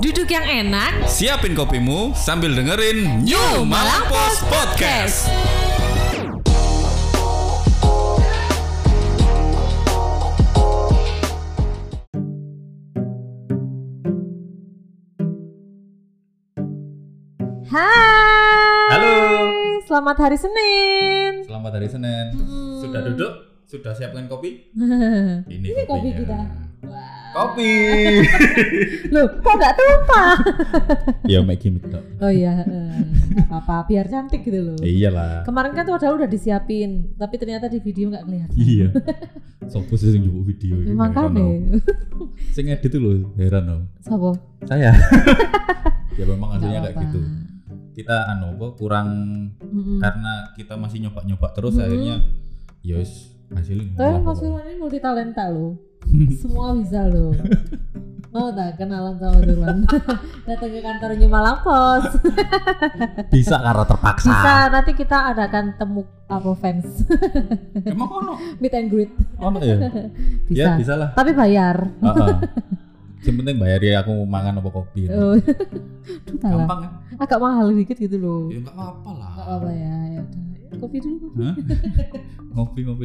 Duduk 0.00 0.32
yang 0.32 0.44
enak, 0.44 1.04
Siapin 1.04 1.52
kopimu 1.52 2.16
sambil 2.16 2.56
dengerin 2.56 3.20
New 3.20 3.68
Malang 3.68 4.08
Post 4.08 4.40
Podcast. 4.48 5.28
Hai. 17.68 18.88
Halo. 18.90 19.14
Selamat 19.84 20.16
hari 20.16 20.38
Senin. 20.40 21.32
Selamat 21.44 21.72
hari 21.76 21.88
Senin. 21.90 22.26
Sudah 22.80 23.00
duduk? 23.04 23.32
Sudah 23.68 23.92
siapkan 23.94 24.26
kopi? 24.26 24.70
Ini 25.54 25.66
Ini, 25.70 25.82
kopi 25.86 26.10
kopinya. 26.10 26.18
kita. 26.18 26.40
Kopi. 27.30 27.72
Loh, 29.14 29.26
kok 29.38 29.54
nggak 29.54 29.74
tumpah? 29.78 30.34
ya 31.30 31.38
make 31.46 31.62
gimmick 31.62 31.86
dong. 31.86 32.02
Oh 32.18 32.26
iya, 32.30 32.66
eh, 32.66 33.02
apa 33.46 33.86
biar 33.86 34.10
cantik 34.10 34.42
gitu 34.42 34.60
loh. 34.60 34.78
Iyalah. 34.82 35.46
Kemarin 35.46 35.72
kan 35.72 35.86
tuh 35.86 35.94
padahal 35.94 36.18
udah 36.18 36.30
disiapin, 36.30 37.14
tapi 37.14 37.38
ternyata 37.38 37.70
di 37.70 37.78
video 37.78 38.10
nggak 38.10 38.24
kelihatan. 38.26 38.56
Iya. 38.58 38.86
Sopo 39.72 39.94
sih 39.94 40.10
yang 40.10 40.26
jupuk 40.26 40.50
video 40.50 40.82
ini? 40.82 40.90
Makanya. 40.90 41.46
Heran, 41.46 42.18
oh. 42.18 42.28
Sing 42.50 42.66
edit 42.66 42.90
tuh 42.90 42.98
loh, 42.98 43.30
heran 43.38 43.64
loh. 43.70 43.82
Sabo? 44.02 44.34
Saya. 44.66 44.90
ya 46.18 46.24
memang 46.26 46.58
aslinya 46.58 46.90
kayak 46.90 46.96
gitu. 47.06 47.20
Kita 47.94 48.26
anu 48.26 48.58
apa 48.58 48.66
kurang 48.74 49.08
Mm-mm. 49.60 50.02
karena 50.02 50.50
kita 50.58 50.74
masih 50.74 51.06
nyoba-nyoba 51.06 51.46
terus 51.54 51.78
Mm-mm. 51.78 51.86
akhirnya 51.86 52.14
yos 52.80 53.36
hasilnya 53.50 53.98
Tapi 53.98 54.18
Mas. 54.24 54.38
Firman 54.40 54.62
ini 54.66 54.74
multi 54.78 54.98
talenta 54.98 55.46
loh. 55.50 55.89
Semua 56.40 56.74
bisa 56.74 57.06
loh. 57.06 57.34
Mau 58.30 58.46
tak 58.48 58.78
kenalan 58.78 59.18
sama 59.18 59.42
Firman? 59.42 59.76
Datang 60.46 60.70
ke 60.70 60.80
kantor 60.80 61.10
New 61.18 61.26
Malang 61.26 61.58
Pos. 61.60 62.14
bisa 63.34 63.58
karena 63.58 63.82
terpaksa 63.84 64.30
Bisa 64.30 64.54
nanti 64.70 64.92
kita 64.94 65.34
adakan 65.34 65.74
temu 65.74 66.02
apa 66.24 66.54
fans 66.54 66.86
emang 67.82 68.06
ono 68.06 68.32
meet 68.56 68.70
and 68.70 68.86
greet. 68.86 69.10
ono 69.36 69.58
ya 69.58 69.76
Bisa. 70.46 70.62
ya 70.62 70.78
bisa 70.78 70.94
lah 70.94 71.10
Tapi 71.10 71.34
bayar. 71.34 71.90
Heeh. 71.98 72.34
yang 73.20 73.36
penting 73.36 73.56
bayar 73.58 73.80
ya 73.82 73.94
aku 74.00 74.14
mangan 74.22 74.62
apa 74.62 74.70
kopi 74.70 75.10
Oh. 75.10 75.34
Duh, 75.34 76.38
gampang 76.38 76.78
kan 76.80 76.92
Agak 77.18 77.36
mahal 77.36 77.74
dikit 77.74 77.98
gitu 77.98 78.14
loh. 78.16 78.42
ya 78.46 78.62
nggak 78.62 78.76
apa 78.78 79.10
lah 79.10 79.30
Gak 79.34 79.48
apa 79.50 79.68
ya, 79.70 79.94
ya. 80.08 80.22
Kopi 80.78 80.96
dulu 81.02 81.16
kopi. 81.20 81.38
Hah? 81.42 81.54
ngopi 82.50 82.80
ngopi 82.82 83.04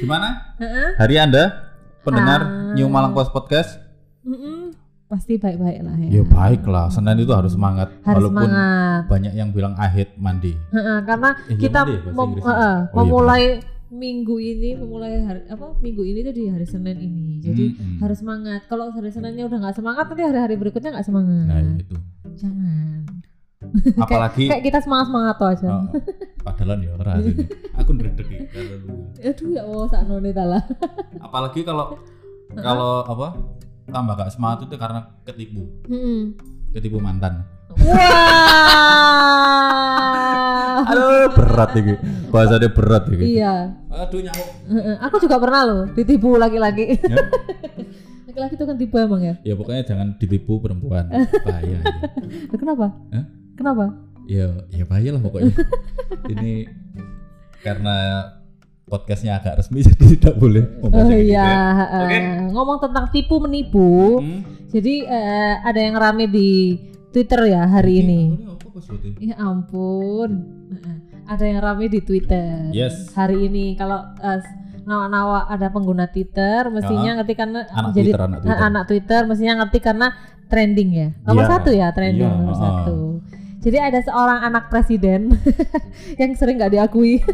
gimana 0.00 0.56
hari 0.96 1.16
anda 1.16 1.73
pendengar 2.04 2.40
Ah. 2.40 2.72
New 2.72 2.86
Malang 2.86 3.10
Post 3.10 3.30
Podcast 3.30 3.80
Mm-mm. 4.22 4.76
Pasti 5.04 5.36
baik-baik 5.36 5.80
lah 5.80 5.94
ya. 5.98 6.08
ya 6.10 6.22
baik 6.22 6.64
lah 6.64 6.88
Senin 6.88 7.18
itu 7.18 7.30
harus 7.30 7.52
semangat 7.52 7.92
Harus 8.02 8.24
walaupun 8.24 8.44
semangat. 8.46 9.00
banyak 9.06 9.32
yang 9.32 9.48
bilang 9.50 9.74
ahit 9.76 10.12
mandi 10.16 10.52
Heeh, 10.70 10.98
karena 11.02 11.30
Eh, 11.42 11.44
iya, 11.46 11.58
kita 11.58 11.78
mandi 11.80 11.92
ya 11.94 12.10
mem- 12.10 12.36
heeh, 12.36 12.42
Oh, 12.42 12.80
iya, 12.82 12.94
memulai 12.94 13.44
minggu 13.86 14.36
ini, 14.36 14.70
memulai 14.74 15.22
hari 15.22 15.40
apa 15.46 15.76
minggu 15.78 16.02
ini 16.02 16.18
tuh 16.20 16.34
di 16.34 16.44
hari 16.46 16.64
Senin 16.64 16.98
ini. 16.98 17.38
Jadi 17.38 17.64
Mm-mm. 17.70 17.96
harus 18.00 18.18
semangat. 18.18 18.66
Kalau 18.66 18.90
hari 18.90 19.06
Seninnya 19.08 19.44
udah 19.44 19.58
nggak 19.60 19.76
semangat, 19.76 20.04
nanti 20.08 20.22
hari-hari 20.24 20.54
berikutnya 20.56 20.90
nggak 20.90 21.06
semangat. 21.06 21.46
nah 21.46 21.60
itu 21.78 21.94
Jangan. 22.34 22.98
apalagi 23.96 24.44
Kayak 24.50 24.64
kita 24.64 24.78
semangat-semangat 24.80 25.34
tuh 25.36 25.48
aja. 25.48 25.66
Oh, 25.70 25.82
padahal 26.44 26.76
ya 26.78 26.92
ora 26.92 27.16
aku 27.80 27.90
ndredeg 27.90 28.28
iki 28.28 28.60
lu. 28.78 29.08
Aduh 29.18 29.48
ya 29.50 29.62
Allah, 29.64 29.86
sakno 29.88 30.20
nih 30.20 30.30
tala. 30.30 30.60
apalagi 31.18 31.60
kalau 31.60 31.96
kalau 32.54 33.02
apa 33.02 33.28
tambah 33.84 34.14
gak 34.14 34.30
semangat 34.30 34.58
itu 34.64 34.76
karena 34.76 35.00
ketipu 35.24 35.64
ketipu 36.70 36.98
mantan 36.98 37.42
Wah. 39.54 40.84
aduh 40.84 41.26
berat 41.32 41.70
ini 41.74 41.94
bahasanya 42.28 42.68
berat 42.68 43.04
ini 43.08 43.24
Iya. 43.34 43.54
aduh 43.88 44.20
nyamuk 44.20 44.48
Aku 45.02 45.16
juga 45.18 45.36
pernah 45.38 45.62
loh 45.64 45.82
ditipu 45.90 46.36
laki-laki. 46.36 46.96
Ya. 47.00 47.16
Laki-laki 48.26 48.54
itu 48.54 48.64
kan 48.64 48.76
tipu 48.76 48.96
emang 48.98 49.22
ya? 49.22 49.34
ya 49.42 49.54
pokoknya 49.54 49.82
jangan 49.84 50.16
ditipu 50.16 50.58
perempuan 50.58 51.06
bahaya 51.46 51.78
ya. 51.78 51.80
Kenapa? 52.50 52.86
Hah? 53.10 53.24
Kenapa? 53.54 53.84
Ya 54.26 54.46
ya 54.68 54.84
bahaya 54.84 55.12
lah 55.12 55.20
pokoknya 55.20 55.52
ini 56.32 56.64
karena 57.60 57.96
podcastnya 58.84 59.36
agak 59.36 59.58
resmi 59.58 59.80
jadi 59.86 60.04
tidak 60.14 60.34
boleh 60.36 60.64
Oh 60.80 60.88
yang 60.88 61.08
gitu 61.08 61.32
iya, 61.32 61.40
ya. 61.40 61.60
heeh. 61.74 62.02
Oke. 62.04 62.18
ngomong 62.52 62.78
tentang 62.78 63.08
tipu 63.08 63.40
menipu. 63.40 64.20
Hmm. 64.20 64.40
Jadi 64.68 64.94
eh, 65.02 65.54
ada 65.58 65.80
yang 65.80 65.96
rame 65.96 66.26
di 66.26 66.76
Twitter 67.08 67.48
ya 67.48 67.64
hari 67.64 68.02
ini. 68.02 68.22
Ini? 68.36 69.32
Ya 69.32 69.40
ampun. 69.40 70.30
Heeh. 70.68 70.96
Ada 71.24 71.44
yang 71.46 71.60
rame 71.62 71.88
di 71.88 72.00
Twitter. 72.00 72.68
Yes. 72.70 73.14
Hari 73.14 73.48
ini 73.48 73.72
kalau 73.74 74.04
eh, 74.18 74.40
nawa-nawa 74.84 75.48
ada 75.48 75.72
pengguna 75.72 76.04
Twitter 76.06 76.68
mestinya 76.68 77.16
ngerti 77.16 77.32
karena 77.32 77.64
Anak 77.66 77.96
jadi 77.96 78.10
Twitter, 78.10 78.20
anak 78.20 78.38
Twitter. 78.42 78.60
Anak 78.60 78.84
Twitter 78.84 79.20
mestinya 79.24 79.54
ngerti 79.62 79.78
karena 79.80 80.06
trending 80.44 80.90
ya. 80.92 81.08
Nomor 81.24 81.40
Iya. 81.40 81.50
satu 81.50 81.70
ya 81.72 81.88
trending 81.88 82.20
Iya, 82.20 82.36
nomor 82.36 82.52
heeh. 82.52 82.60
satu. 82.60 82.98
Jadi 83.64 83.78
ada 83.80 84.00
seorang 84.04 84.44
anak 84.44 84.68
presiden 84.68 85.32
yang 86.20 86.36
sering 86.36 86.60
nggak 86.60 86.76
diakui. 86.76 87.24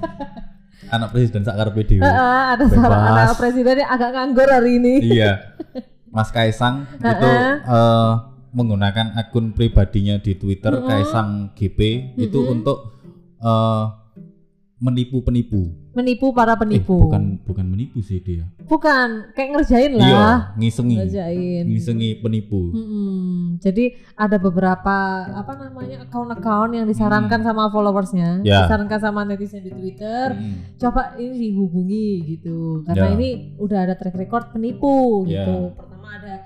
anak 0.94 1.10
presiden 1.10 1.42
sakar 1.42 1.74
PDW 1.74 1.98
Heeh, 1.98 2.42
ada 2.54 2.64
seorang 2.70 3.02
anak 3.10 3.34
presiden 3.40 3.82
yang 3.82 3.90
agak 3.90 4.10
nganggur 4.14 4.46
hari 4.46 4.78
ini. 4.78 4.94
iya. 5.02 5.56
Mas 6.14 6.30
Kaisang 6.32 6.86
itu 6.96 7.32
eh, 7.66 8.12
menggunakan 8.56 9.18
akun 9.20 9.52
pribadinya 9.52 10.16
di 10.16 10.38
Twitter 10.38 10.80
Kaisang 10.80 11.52
GP 11.52 12.12
itu 12.16 12.38
untuk 12.46 12.94
eh, 13.40 13.84
menipu 14.86 15.18
penipu 15.20 15.74
Menipu 15.92 16.30
para 16.30 16.52
eh 16.52 16.60
penipu. 16.60 16.94
bukan 17.00 17.40
bukan 17.42 17.66
menipu 17.66 17.98
sih 18.00 18.20
dia 18.20 18.44
Bukan, 18.66 19.32
kayak 19.32 19.50
ngerjain 19.54 19.92
lah. 19.94 20.04
iya 20.04 20.28
ngisengi 20.54 20.96
Ngerjain. 20.98 21.64
ngisengi 21.66 22.10
penipu 22.20 22.70
Mm-mm. 22.70 23.56
Jadi 23.56 23.84
ada 24.12 24.36
beberapa 24.36 24.96
apa 25.26 25.52
namanya 25.56 26.04
account-account 26.04 26.70
yang 26.72 26.84
disarankan 26.84 27.40
sama 27.40 27.66
followersnya, 27.66 28.44
Ya. 28.44 28.68
disarankan 28.68 29.00
sama 29.00 29.24
netizen 29.24 29.64
di 29.64 29.72
Twitter. 29.72 30.36
Mm. 30.36 30.76
Coba 30.76 31.16
ini 31.16 31.34
dihubungi 31.48 32.08
gitu, 32.28 32.84
karena 32.84 33.06
Ya. 33.08 33.14
ini 33.16 33.28
udah 33.56 33.78
ada 33.80 33.94
track 33.96 34.12
record 34.14 34.52
penipu 34.52 35.24
gitu. 35.24 35.72
Pertama 35.72 36.08
ada? 36.14 36.45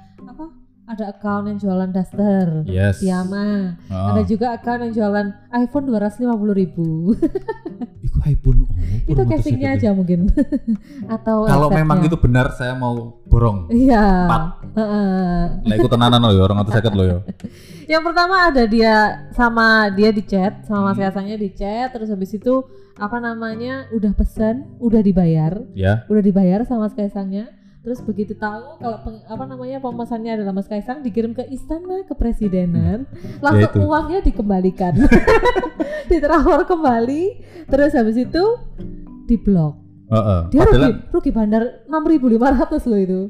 Ada 0.91 1.15
account 1.15 1.47
yang 1.47 1.59
jualan 1.63 1.91
daster, 1.95 2.67
yes 2.67 2.99
piyama. 2.99 3.79
Ah. 3.87 4.11
Ada 4.11 4.27
juga 4.27 4.59
account 4.59 4.91
yang 4.91 4.93
jualan 4.99 5.27
iPhone 5.55 5.87
250 5.87 6.27
ribu. 6.51 7.15
Iku 8.11 8.19
iPhone 8.27 8.67
oh, 8.67 8.75
itu 9.07 9.23
casingnya 9.23 9.79
aja 9.79 9.95
mungkin. 9.95 10.27
Atau 11.15 11.47
kalau 11.47 11.71
memang 11.71 12.03
itu 12.03 12.19
benar 12.19 12.51
saya 12.59 12.75
mau 12.75 13.23
borong 13.31 13.71
Iya. 13.71 14.27
Empat. 14.27 14.43
Lah 15.63 15.75
ikut 15.79 15.91
tenanan 15.91 16.19
loh 16.27 16.35
ya 16.35 16.43
orang 16.43 16.59
atau 16.63 16.73
sakit 16.75 16.93
loh 16.95 17.07
ya 17.07 17.19
Yang 17.99 18.03
pertama 18.07 18.35
ada 18.51 18.63
dia 18.67 18.95
sama 19.35 19.91
dia 19.95 20.11
di 20.11 20.23
chat 20.27 20.63
sama 20.67 20.91
Mas 20.91 20.99
Hmm. 20.99 21.07
Kaisangnya 21.07 21.37
di 21.39 21.51
chat 21.55 21.91
terus 21.95 22.11
habis 22.11 22.35
itu 22.35 22.63
apa 22.99 23.19
namanya 23.19 23.87
udah 23.95 24.13
pesan 24.15 24.79
udah 24.83 25.01
dibayar 25.03 25.59
ya 25.75 26.03
udah 26.07 26.23
dibayar 26.23 26.63
sama 26.67 26.87
Mas 26.87 26.95
Kaisangnya 26.95 27.51
terus 27.81 28.01
begitu 28.01 28.33
tahu 28.35 28.77
kalau 28.77 28.99
peng- 29.01 29.25
apa 29.25 29.45
namanya 29.47 29.79
pemesannya 29.79 30.33
adalah 30.35 30.53
Mas 30.53 30.67
Kaisang 30.67 31.01
dikirim 31.01 31.33
ke 31.33 31.49
istana 31.49 32.05
kepresidenan 32.05 33.09
langsung 33.41 33.73
itu. 33.73 33.81
uangnya 33.83 34.21
dikembalikan 34.21 35.01
ditransfer 36.11 36.67
kembali 36.67 37.23
terus 37.67 37.93
habis 37.93 38.17
itu 38.19 38.45
diblok 39.25 39.81
Heeh. 40.09 40.41
dia 40.51 40.61
rugi 40.61 40.75
Padahal 40.75 40.93
rugi 41.09 41.31
bandar 41.31 41.63
6.500 41.87 42.85
loh 42.85 43.01
itu 43.01 43.21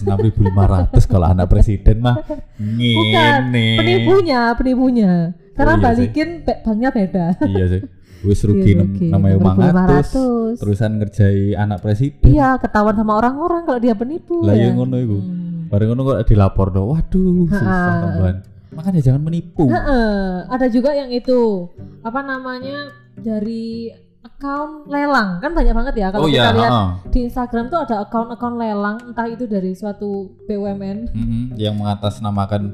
enam 0.00 0.18
ribu 0.18 0.40
lima 0.42 0.64
ratus 0.64 1.04
kalau 1.04 1.26
anak 1.26 1.46
presiden 1.46 2.00
mah 2.00 2.18
Bukan, 2.56 3.40
penipunya 3.52 4.40
penipunya 4.54 5.12
karena 5.52 5.72
Oh, 5.72 5.76
iya 5.76 5.86
sih. 5.92 6.08
balikin 6.08 6.28
pe- 6.40 6.60
banknya 6.62 6.90
beda 6.90 7.26
iya 7.44 7.64
sih. 7.68 7.80
Wis 8.24 8.40
rugi 8.42 8.72
Iya, 8.74 8.84
namanya 9.12 9.36
uang 9.36 9.56
6.500. 9.60 10.60
terusan 10.60 10.90
ngerjai 10.98 11.54
anak 11.54 11.78
presiden. 11.84 12.24
Iya, 12.24 12.56
ketahuan 12.56 12.96
sama 12.96 13.20
orang-orang 13.20 13.68
kalau 13.68 13.78
dia 13.78 13.92
penipu. 13.92 14.40
Lah 14.42 14.56
ya. 14.56 14.72
ngono 14.72 14.96
iku. 14.96 15.18
Hmm. 15.20 15.68
Bareng 15.68 15.88
ngono 15.92 16.02
kok 16.08 16.18
dilapor 16.26 16.72
dong. 16.72 16.88
Waduh, 16.96 17.44
susah 17.52 17.92
tambahan. 18.00 18.36
Makanya 18.74 19.00
jangan 19.04 19.22
menipu. 19.22 19.70
Heeh, 19.70 20.48
ada 20.50 20.66
juga 20.66 20.90
yang 20.96 21.12
itu 21.12 21.68
apa 22.02 22.20
namanya 22.24 22.90
dari 23.14 23.92
account 24.24 24.88
lelang 24.88 25.36
kan 25.38 25.52
banyak 25.52 25.74
banget 25.76 25.94
ya 26.00 26.08
kalau 26.08 26.24
oh 26.26 26.30
kita 26.32 26.48
iya, 26.48 26.56
lihat 26.56 26.72
heeh. 26.72 26.88
di 27.12 27.18
Instagram 27.28 27.64
tuh 27.68 27.78
ada 27.84 28.08
account-account 28.08 28.56
lelang 28.56 28.96
entah 29.12 29.28
itu 29.28 29.44
dari 29.44 29.76
suatu 29.76 30.32
BUMN 30.48 31.12
Mm-mm, 31.12 31.44
yang 31.60 31.76
mengatasnamakan 31.76 32.72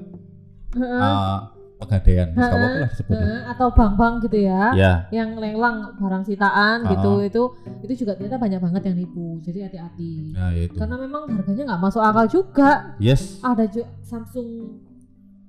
Heeh. 0.79 1.03
uh, 1.03 1.51
pegadaian 1.81 2.29
Ha-ha, 2.31 2.47
apa 2.47 2.67
lah 2.77 2.89
disebutnya 2.89 3.37
atau 3.49 3.67
bank-bank 3.71 4.15
gitu 4.23 4.39
ya. 4.43 4.63
ya 4.73 4.93
Yang 5.11 5.31
lelang 5.39 5.77
barang 5.97 6.23
sitaan 6.23 6.79
Ah. 6.83 6.91
gitu 6.91 7.13
itu 7.21 7.43
itu 7.83 7.93
juga 7.99 8.13
ternyata 8.15 8.37
banyak 8.37 8.61
banget 8.61 8.83
yang 8.85 8.97
nipu. 8.97 9.41
Jadi 9.41 9.59
hati-hati. 9.63 10.13
nah 10.31 10.51
ya 10.51 10.63
itu 10.65 10.77
Karena 10.77 10.97
memang 10.97 11.23
harganya 11.27 11.63
nggak 11.67 11.81
masuk 11.83 12.01
akal 12.01 12.27
juga. 12.27 12.71
yes 12.99 13.41
Ada 13.41 13.65
juga 13.67 13.89
Samsung 14.03 14.49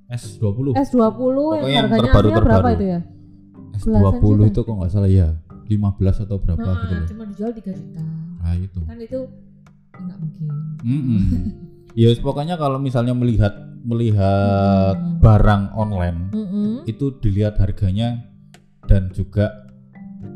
S20 0.08 0.72
S20 0.74 0.98
yang 0.98 1.14
Pokoknya 1.54 1.68
yang 1.70 1.86
harganya 1.86 2.02
terbaru- 2.02 2.20
aslinya 2.26 2.42
berapa 2.42 2.60
terbaru. 2.62 2.74
itu 2.74 2.86
ya? 2.86 3.00
S20 3.74 4.20
juta. 4.22 4.46
itu 4.46 4.60
kok 4.62 4.76
nggak 4.78 4.92
salah 4.92 5.10
ya 5.10 5.28
15 5.66 5.80
atau 6.20 6.36
berapa 6.38 6.60
Heeh, 6.62 6.80
gitu 6.82 6.94
loh 6.94 7.08
cuma 7.08 7.24
dijual 7.26 7.52
3 7.52 7.72
juta. 7.72 8.02
nah 8.38 8.54
itu 8.54 8.80
Kan 8.82 8.98
itu 8.98 9.20
nggak 9.94 10.18
mungkin. 10.18 10.50
ya 11.94 12.10
pokoknya 12.18 12.56
kalau 12.56 12.78
misalnya 12.78 13.12
melihat 13.12 13.52
melihat 13.82 14.94
Mm. 14.94 15.18
barang 15.20 15.64
online 15.74 16.20
Mm-mm. 16.30 16.70
itu 16.86 17.18
dilihat 17.18 17.58
harganya 17.58 18.22
dan 18.86 19.10
juga 19.10 19.50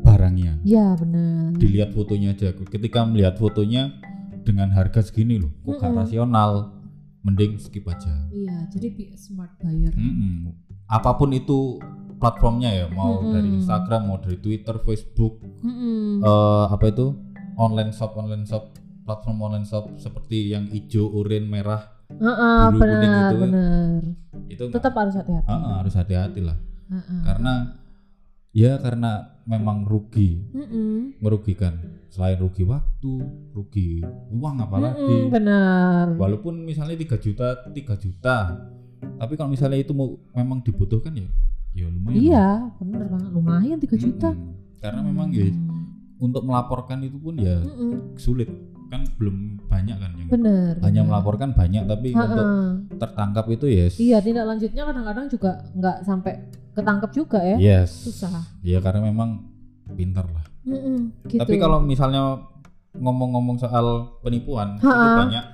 barangnya 0.02 0.58
Ya 0.62 0.94
benar. 0.94 1.54
dilihat 1.54 1.90
fotonya 1.90 2.32
aja 2.32 2.50
ketika 2.52 3.02
melihat 3.02 3.34
fotonya 3.36 3.94
dengan 4.42 4.70
harga 4.70 5.02
segini 5.02 5.38
loh 5.38 5.50
kok 5.62 5.78
Mm-mm. 5.78 5.94
rasional 5.96 6.50
mending 7.22 7.58
skip 7.58 7.86
aja 7.86 8.14
Iya, 8.30 8.70
jadi 8.70 8.86
be 8.92 9.04
a 9.10 9.18
smart 9.18 9.54
buyer. 9.58 9.90
Mm-mm. 9.90 10.54
apa 10.86 11.14
pun 11.14 11.30
itu 11.30 11.78
platformnya 12.16 12.70
ya 12.72 12.86
mau 12.88 13.18
Mm-mm. 13.20 13.30
dari 13.30 13.48
Instagram 13.54 14.00
mau 14.06 14.18
dari 14.18 14.38
Twitter 14.38 14.78
Facebook 14.80 15.38
Mm-mm. 15.62 16.18
eh, 16.20 16.64
apa 16.66 16.84
itu 16.86 17.14
online 17.54 17.90
shop 17.90 18.14
online 18.14 18.42
shop 18.42 18.74
platform 19.06 19.38
online 19.40 19.64
shop 19.64 19.94
seperti 19.96 20.50
yang 20.50 20.66
hijau 20.66 21.06
oranye 21.08 21.46
merah 21.46 21.82
Heeh, 22.06 22.62
biru, 22.70 22.78
kuning 22.78 23.00
benar, 23.02 23.22
gitu. 23.24 23.36
benar. 23.40 23.98
itu 24.46 24.62
Tetap 24.70 24.92
harus 24.94 25.14
hati-hati. 25.16 25.46
Ah, 25.46 25.78
harus 25.80 25.94
hati-hati 25.94 26.40
lah 26.40 26.58
Heeh. 26.86 27.20
karena 27.22 27.52
ya 28.50 28.72
karena 28.76 29.10
memang 29.44 29.82
rugi 29.82 30.42
Mm-mm. 30.50 31.18
merugikan 31.18 31.76
selain 32.08 32.36
rugi 32.36 32.62
waktu 32.62 33.14
rugi 33.52 34.00
uang 34.30 34.56
apalagi 34.60 35.02
Mm-mm, 35.02 35.30
benar. 35.30 36.06
walaupun 36.14 36.62
misalnya 36.62 36.96
3 36.96 37.14
juta 37.16 37.46
3 37.64 37.74
juta 37.96 38.36
tapi 39.16 39.32
kalau 39.34 39.50
misalnya 39.50 39.76
itu 39.76 39.92
mau 39.92 40.14
memang 40.32 40.62
dibutuhkan 40.62 41.12
ya 41.12 41.28
ya 41.74 41.86
lumayan 41.86 42.16
Iya, 42.16 42.48
benar 42.80 43.04
banget. 43.06 43.30
Lumayan 43.30 43.76
3 43.76 43.86
lah. 43.86 43.98
juta. 43.98 44.30
Mm-mm. 44.30 44.54
karena 44.76 45.00
memang 45.02 45.28
ya 45.30 45.46
Mm. 45.46 45.84
untuk 46.16 46.42
melaporkan 46.42 47.02
itu 47.02 47.18
pun 47.18 47.36
ya 47.36 47.60
Mm-mm. 47.60 48.16
sulit 48.16 48.48
kan 48.86 49.02
belum 49.14 49.36
banyak 49.66 49.96
kan 49.96 50.10
yang 50.14 50.28
Benar. 50.28 50.72
hanya 50.80 51.00
benar. 51.00 51.08
melaporkan 51.08 51.50
banyak 51.50 51.82
tapi 51.84 52.08
Ha-ha. 52.10 52.24
untuk 52.24 52.46
tertangkap 52.96 53.44
itu 53.48 53.66
yes 53.66 53.94
Iya, 53.96 54.18
tindak 54.18 54.46
lanjutnya 54.46 54.82
kadang-kadang 54.82 55.26
juga 55.26 55.50
nggak 55.72 55.96
sampai 56.02 56.32
ketangkep 56.72 57.10
juga 57.10 57.38
ya. 57.40 57.56
yes 57.56 57.90
Susah. 58.04 58.44
ya 58.60 58.78
karena 58.78 59.00
memang 59.04 59.42
pintar 59.88 60.26
lah 60.26 60.44
Mm-mm, 60.62 61.24
gitu. 61.24 61.38
Tapi 61.38 61.54
kalau 61.56 61.78
misalnya 61.78 62.42
ngomong-ngomong 62.92 63.54
soal 63.56 64.18
penipuan 64.18 64.74
itu 64.76 64.84
Ha-ha. 64.84 65.14
banyak 65.20 65.44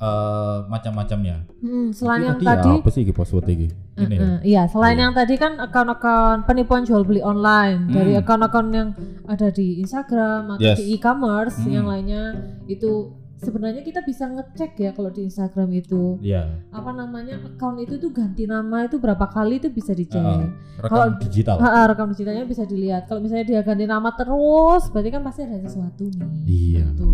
eh, 0.00 0.56
macam-macamnya. 0.64 1.44
Mm, 1.60 1.92
selain 1.92 2.20
yang 2.24 2.38
tadi, 2.40 2.48
tadi, 2.64 2.70
apa 2.80 2.88
sih 2.88 3.02
password? 3.12 3.44
Ini 3.46 4.16
ya. 4.16 4.28
Iya, 4.40 4.62
selain 4.66 4.96
Iya. 4.96 5.02
yang 5.04 5.12
tadi 5.12 5.34
kan 5.36 5.60
akun-akun 5.60 6.48
penipuan 6.48 6.88
jual 6.88 7.04
beli 7.04 7.20
online 7.20 7.84
dari 7.86 8.16
Hmm. 8.16 8.24
akun-akun 8.24 8.66
yang 8.72 8.88
ada 9.28 9.52
di 9.52 9.76
Instagram 9.78 10.56
atau 10.56 10.64
Yes. 10.64 10.80
di 10.80 10.96
e-commerce 10.96 11.60
Hmm. 11.60 11.68
yang 11.70 11.84
lainnya 11.84 12.24
itu 12.64 13.12
sebenarnya 13.36 13.80
kita 13.80 14.00
bisa 14.00 14.24
ngecek 14.24 14.72
ya 14.78 14.90
kalau 14.92 15.08
di 15.08 15.24
Instagram 15.24 15.68
itu 15.72 16.16
Iya. 16.20 16.64
apa 16.72 16.92
namanya 16.92 17.40
akun 17.40 17.76
itu 17.78 17.96
tuh 17.96 18.08
ganti 18.08 18.44
nama 18.44 18.84
itu 18.84 18.96
berapa 18.96 19.28
kali 19.28 19.60
itu 19.60 19.68
bisa 19.68 19.92
dicek. 19.92 20.16
Heeh. 20.16 20.48
Rekam 20.80 20.88
Kalau- 20.88 21.16
digital. 21.20 21.56
Ha, 21.56 21.88
rekam 21.88 22.08
digitalnya 22.08 22.44
bisa 22.44 22.64
dilihat. 22.64 23.04
Kalau 23.04 23.20
misalnya 23.20 23.44
dia 23.44 23.60
ganti 23.60 23.84
nama 23.84 24.12
terus, 24.12 24.88
berarti 24.88 25.08
kan 25.08 25.20
pasti 25.20 25.44
ada 25.44 25.60
sesuatu 25.60 26.08
nih. 26.08 26.28
Iya. 26.44 26.84
Gitu. 26.96 27.12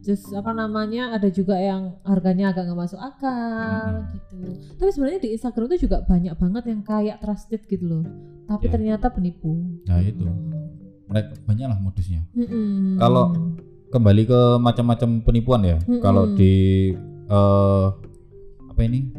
Terus 0.00 0.22
apa 0.32 0.50
namanya 0.50 1.12
ada 1.12 1.28
juga 1.28 1.54
yang 1.54 2.00
harganya 2.02 2.50
agak 2.50 2.66
nggak 2.66 2.80
masuk 2.80 2.96
akal 2.96 4.00
Mm-mm. 4.00 4.12
gitu. 4.16 4.36
Tapi 4.74 4.90
sebenarnya 4.90 5.20
di 5.20 5.30
Instagram 5.32 5.66
itu 5.68 5.84
juga 5.84 6.00
banyak 6.02 6.34
banget 6.34 6.64
yang 6.66 6.80
kayak 6.80 7.20
trusted 7.20 7.60
gitu 7.64 7.84
loh. 7.84 8.04
Tapi 8.44 8.66
Ya. 8.66 8.72
ternyata 8.72 9.06
penipu. 9.08 9.60
Nah, 9.84 10.00
itu. 10.00 10.24
Hmm. 10.24 10.50
Mereka 11.06 11.42
banyak 11.44 11.66
lah 11.68 11.78
modusnya. 11.78 12.22
Mm-mm. 12.32 12.96
Kalau 12.96 13.34
Kembali 13.90 14.22
ke 14.22 14.40
macam-macam 14.62 15.18
penipuan 15.20 15.66
ya. 15.66 15.76
Mm-mm. 15.82 15.98
Kalau 15.98 16.30
di 16.32 16.54
eh, 17.26 17.86
apa 18.64 18.80
ini? 18.80 19.10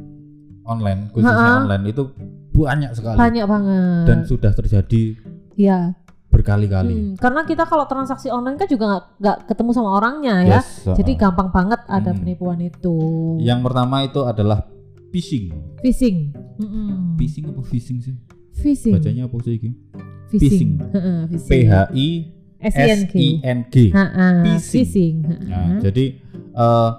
Online, 0.64 1.12
khususnya 1.12 1.36
Ha-ha. 1.36 1.60
online 1.62 1.84
itu 1.90 2.04
banyak 2.52 2.92
sekali 2.94 3.18
banyak 3.18 3.44
banget. 3.44 4.04
dan 4.06 4.20
sudah 4.24 4.52
terjadi 4.54 5.18
ya. 5.58 5.92
Berkali-kali. 6.32 6.96
Hmm, 6.96 7.14
Karena 7.16 7.44
kita 7.44 7.68
kalau 7.68 7.84
transaksi 7.84 8.28
online 8.28 8.56
kan 8.56 8.66
juga 8.66 8.88
nggak 9.16 9.46
ketemu 9.46 9.70
sama 9.72 9.90
orangnya 9.94 10.36
ya. 10.42 10.58
Yes, 10.58 10.88
Jadi 10.90 11.14
heeh. 11.14 11.20
gampang 11.20 11.52
banget 11.52 11.84
ada 11.86 12.10
Hmm. 12.10 12.20
penipuan 12.20 12.58
itu. 12.58 12.96
Yang 13.38 13.60
pertama 13.62 13.96
itu 14.02 14.24
adalah 14.24 14.64
phishing. 15.12 15.52
phishing. 15.80 16.32
Mm-mm. 16.56 17.20
Phishing 17.20 17.46
apa 17.46 17.62
phishing 17.62 18.00
sih? 18.00 18.16
Phishing. 18.54 18.96
Bacanya 18.96 19.28
apa 19.28 19.36
sih 19.44 19.60
ini? 19.60 19.72
Phishing. 20.32 20.72
P 20.80 20.94
phishing. 21.36 21.68
H 21.68 21.76
I 21.92 22.08
S. 22.62 22.76
I 23.12 23.28
N 23.44 23.60
G. 23.68 23.76
Phishing. 24.62 25.16
Nah, 25.44 25.84
jadi 25.84 26.06
eh, 26.54 26.92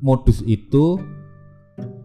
modus 0.00 0.42
itu 0.42 0.98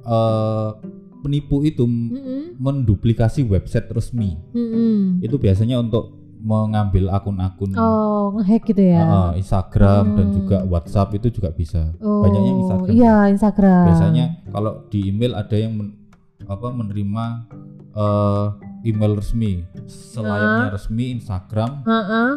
eh, 0.04 0.69
penipu 1.18 1.66
itu 1.66 1.83
m- 1.83 2.13
Mm-mm, 2.13 2.42
menduplikasi 2.57 3.42
website 3.44 3.90
resmi. 3.90 4.38
mm-mm. 4.54 5.18
Itu 5.19 5.36
biasanya 5.38 5.81
untuk 5.81 6.13
mengambil 6.47 7.11
akun-akun 7.11 7.75
Oh, 7.75 8.31
ngehack 8.33 8.63
gitu 8.65 8.79
ya. 8.79 9.03
eh, 9.03 9.44
Instagram 9.44 10.15
dan 10.15 10.27
Hmm. 10.31 10.35
juga 10.38 10.57
WhatsApp 10.63 11.11
itu 11.13 11.27
juga 11.29 11.51
bisa. 11.51 11.91
oh, 11.99 12.23
banyaknya 12.23 12.53
Instagram. 12.57 12.94
Iya, 12.95 13.15
Instagram. 13.29 13.83
Biasanya 13.91 14.25
kalau 14.47 14.88
di 14.88 14.99
email 15.05 15.35
ada 15.35 15.53
yang 15.53 15.75
men- 15.75 15.95
apa 16.47 16.71
menerima 16.71 17.25
eh, 17.91 18.47
email 18.85 19.17
resmi, 19.17 19.65
selayaknya 19.85 20.69
resmi 20.71 21.11
Instagram 21.11 21.81
Heeh. 21.83 22.29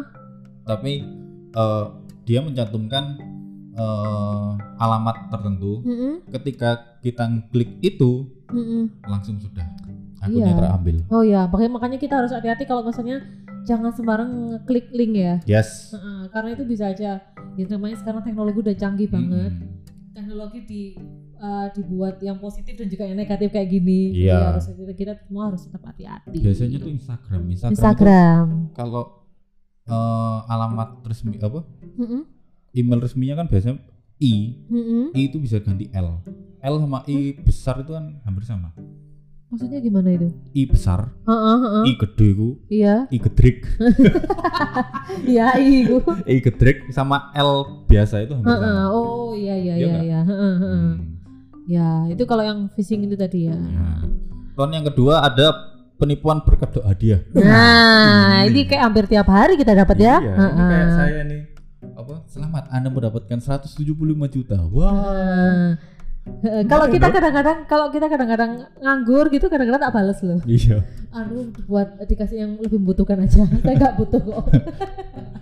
tapi 0.63 0.93
eh, 1.53 1.85
dia 2.23 2.41
mencantumkan 2.41 3.15
eh, 3.71 4.49
alamat 4.77 5.29
tertentu 5.29 5.79
Mm-mm, 5.81 6.25
ketika 6.29 6.69
kita 6.99 7.23
klik 7.47 7.77
itu 7.79 8.25
mm-mm. 8.49 8.89
langsung 9.05 9.37
sudah 9.37 9.63
akunnya 10.21 10.47
Iya. 10.47 10.57
terambil 10.57 10.95
Oh 11.09 11.23
ya, 11.25 11.41
makanya 11.49 11.71
makanya 11.73 11.97
kita 11.97 12.13
harus 12.15 12.29
hati-hati 12.29 12.63
kalau 12.63 12.85
misalnya 12.85 13.25
jangan 13.61 13.89
sembarang 13.91 14.31
klik 14.63 14.89
link 14.89 15.13
ya. 15.15 15.33
yes 15.45 15.91
Heeh, 15.91 16.29
karena 16.29 16.49
itu 16.53 16.63
bisa 16.63 16.89
aja. 16.89 17.19
Ya 17.51 17.63
namanya 17.67 17.97
sekarang 17.97 18.21
teknologi 18.21 18.61
udah 18.61 18.75
canggih 18.75 19.05
banget. 19.05 19.51
Teknologi 20.11 20.59
di 20.63 20.81
eh, 21.35 21.67
dibuat 21.73 22.21
yang 22.21 22.37
positif 22.37 22.73
dan 22.75 22.85
juga 22.85 23.03
yang 23.03 23.17
negatif 23.17 23.49
kayak 23.49 23.67
gini. 23.67 24.13
Iya. 24.15 24.33
Jadi 24.33 24.45
harus 24.45 24.65
kita, 24.67 24.93
kita 24.93 25.13
semua 25.19 25.43
harus 25.49 25.61
tetap 25.63 25.81
hati-hati. 25.83 26.37
biasanya 26.37 26.77
tuh 26.77 26.91
Instagram 26.91 27.41
Instagram, 27.47 27.73
itu 27.73 27.81
Instagram. 27.81 28.45
kalau 28.71 29.03
eh, 29.83 30.37
alamat 30.47 30.89
resmi 31.03 31.35
apa 31.37 31.65
Mm-mm, 31.97 32.21
email 32.71 32.99
resminya 32.99 33.35
kan 33.35 33.49
biasanya 33.49 33.81
i 34.17 34.61
mm-mm. 34.69 35.11
i 35.11 35.27
itu 35.27 35.37
bisa 35.37 35.57
ganti 35.59 35.89
l 35.89 36.07
l 36.61 36.75
sama 36.77 37.01
i 37.05 37.33
besar 37.35 37.81
itu 37.81 37.91
kan 37.91 38.21
hampir 38.21 38.45
sama 38.45 38.69
Maksudnya 39.51 39.79
gimana 39.79 40.09
itu? 40.09 40.31
i 40.51 40.63
besar 40.63 41.11
Heeh, 41.27 41.57
heeh. 41.59 41.83
i 41.83 41.93
gede 41.93 42.27
ku 42.31 42.49
Iya, 42.67 42.95
i 43.07 43.17
gedrik 43.19 43.67
iya, 45.27 45.59
iku. 45.59 45.99
i 46.23 46.39
gedrik 46.39 46.87
sama 46.89 47.35
l 47.35 47.51
biasa 47.83 48.23
itu 48.23 48.31
hampir 48.31 48.47
Heeh, 48.47 48.63
sama 48.63 48.87
Oh 48.89 49.35
iya 49.35 49.55
iya 49.55 49.73
Iya 49.75 49.87
iya 50.01 50.19
nggak? 50.23 50.23
Heeh, 50.25 50.53
heeh. 50.55 50.79
Hmm. 50.79 50.95
Ya, 51.67 51.87
itu 52.07 52.23
kalau 52.23 52.41
yang 52.41 52.71
phishing 52.71 53.03
itu 53.03 53.15
tadi 53.15 53.47
ya. 53.47 53.55
Ya. 53.55 54.07
Tahun 54.55 54.71
yang 54.71 54.85
kedua 54.87 55.19
ada 55.21 55.51
penipuan 55.95 56.41
berkedok 56.41 56.83
hadiah. 56.83 57.21
Nah, 57.31 58.43
ini 58.43 58.65
kayak 58.65 58.81
hampir 58.81 59.05
tiap 59.05 59.27
hari 59.27 59.55
kita 59.55 59.71
dapat 59.71 59.99
ya. 59.99 60.15
Iya, 60.17 60.31
ini 60.31 60.41
Heeh. 60.41 60.67
kayak 60.67 60.89
saya 60.91 61.21
nih. 61.23 61.41
Apa? 61.91 62.13
Selamat 62.25 62.65
Anda 62.71 62.89
mendapatkan 62.89 63.37
175 63.37 63.85
juta. 64.27 64.57
Wah. 64.65 64.89
Heeh. 64.89 65.11
Heeh, 65.11 65.69
Kalau 66.69 66.85
kita 66.85 67.09
kadang-kadang 67.09 67.57
kalau 67.65 67.89
kita 67.89 68.05
kadang-kadang 68.05 68.51
nganggur 68.77 69.25
gitu 69.33 69.49
kadang-kadang 69.49 69.81
tak 69.81 69.93
bales 69.93 70.19
loh. 70.21 70.39
Iya. 70.45 70.85
Anu 71.11 71.49
buat 71.65 71.97
dikasih 72.05 72.37
yang 72.45 72.51
lebih 72.61 72.77
membutuhkan 72.77 73.19
aja. 73.25 73.41
Saya 73.65 73.75
nggak 73.77 73.95
butuh 73.97 74.21
kok. 74.21 74.45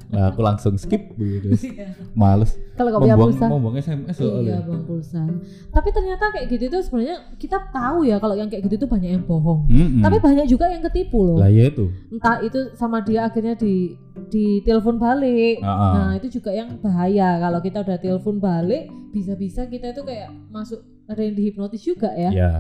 Nah, 0.10 0.34
aku 0.34 0.42
langsung 0.42 0.74
skip 0.74 1.14
begitu. 1.14 1.54
Males. 2.18 2.58
Kalau 2.74 2.90
nggak 2.90 3.02
punya 3.06 3.14
pulsa. 3.14 3.46
membuang 3.46 3.78
SMS 3.78 4.18
Iya 4.18 4.26
soalnya. 4.26 4.58
bang 4.66 4.84
pulsa. 4.90 5.22
Tapi 5.70 5.90
ternyata 5.94 6.24
kayak 6.34 6.46
gitu 6.50 6.66
tuh 6.66 6.82
sebenarnya 6.82 7.18
kita 7.38 7.70
tahu 7.70 8.10
ya 8.10 8.18
kalau 8.18 8.34
yang 8.34 8.50
kayak 8.50 8.66
gitu 8.66 8.82
tuh 8.82 8.90
banyak 8.90 9.14
yang 9.14 9.22
bohong. 9.22 9.70
Mm-mm. 9.70 10.02
Tapi 10.02 10.18
banyak 10.18 10.50
juga 10.50 10.66
yang 10.66 10.82
ketipu 10.82 11.30
loh. 11.30 11.38
lah 11.38 11.54
ya 11.54 11.70
itu. 11.70 11.94
Entah 12.10 12.42
itu 12.42 12.74
sama 12.74 13.06
dia 13.06 13.30
akhirnya 13.30 13.54
di 13.54 13.94
di 14.34 14.66
telepon 14.66 14.98
balik. 14.98 15.62
Ah, 15.62 15.70
ah. 15.70 15.94
Nah 15.94 16.12
itu 16.18 16.42
juga 16.42 16.58
yang 16.58 16.74
bahaya 16.82 17.38
kalau 17.38 17.60
kita 17.62 17.86
udah 17.86 17.98
telepon 18.02 18.42
balik 18.42 18.90
bisa-bisa 19.10 19.66
kita 19.66 19.90
itu 19.90 20.06
kayak 20.06 20.30
masuk 20.54 20.69
ada 21.06 21.22
yang 21.22 21.36
dihipnotis 21.36 21.82
juga 21.82 22.10
ya. 22.14 22.30
Ya. 22.32 22.54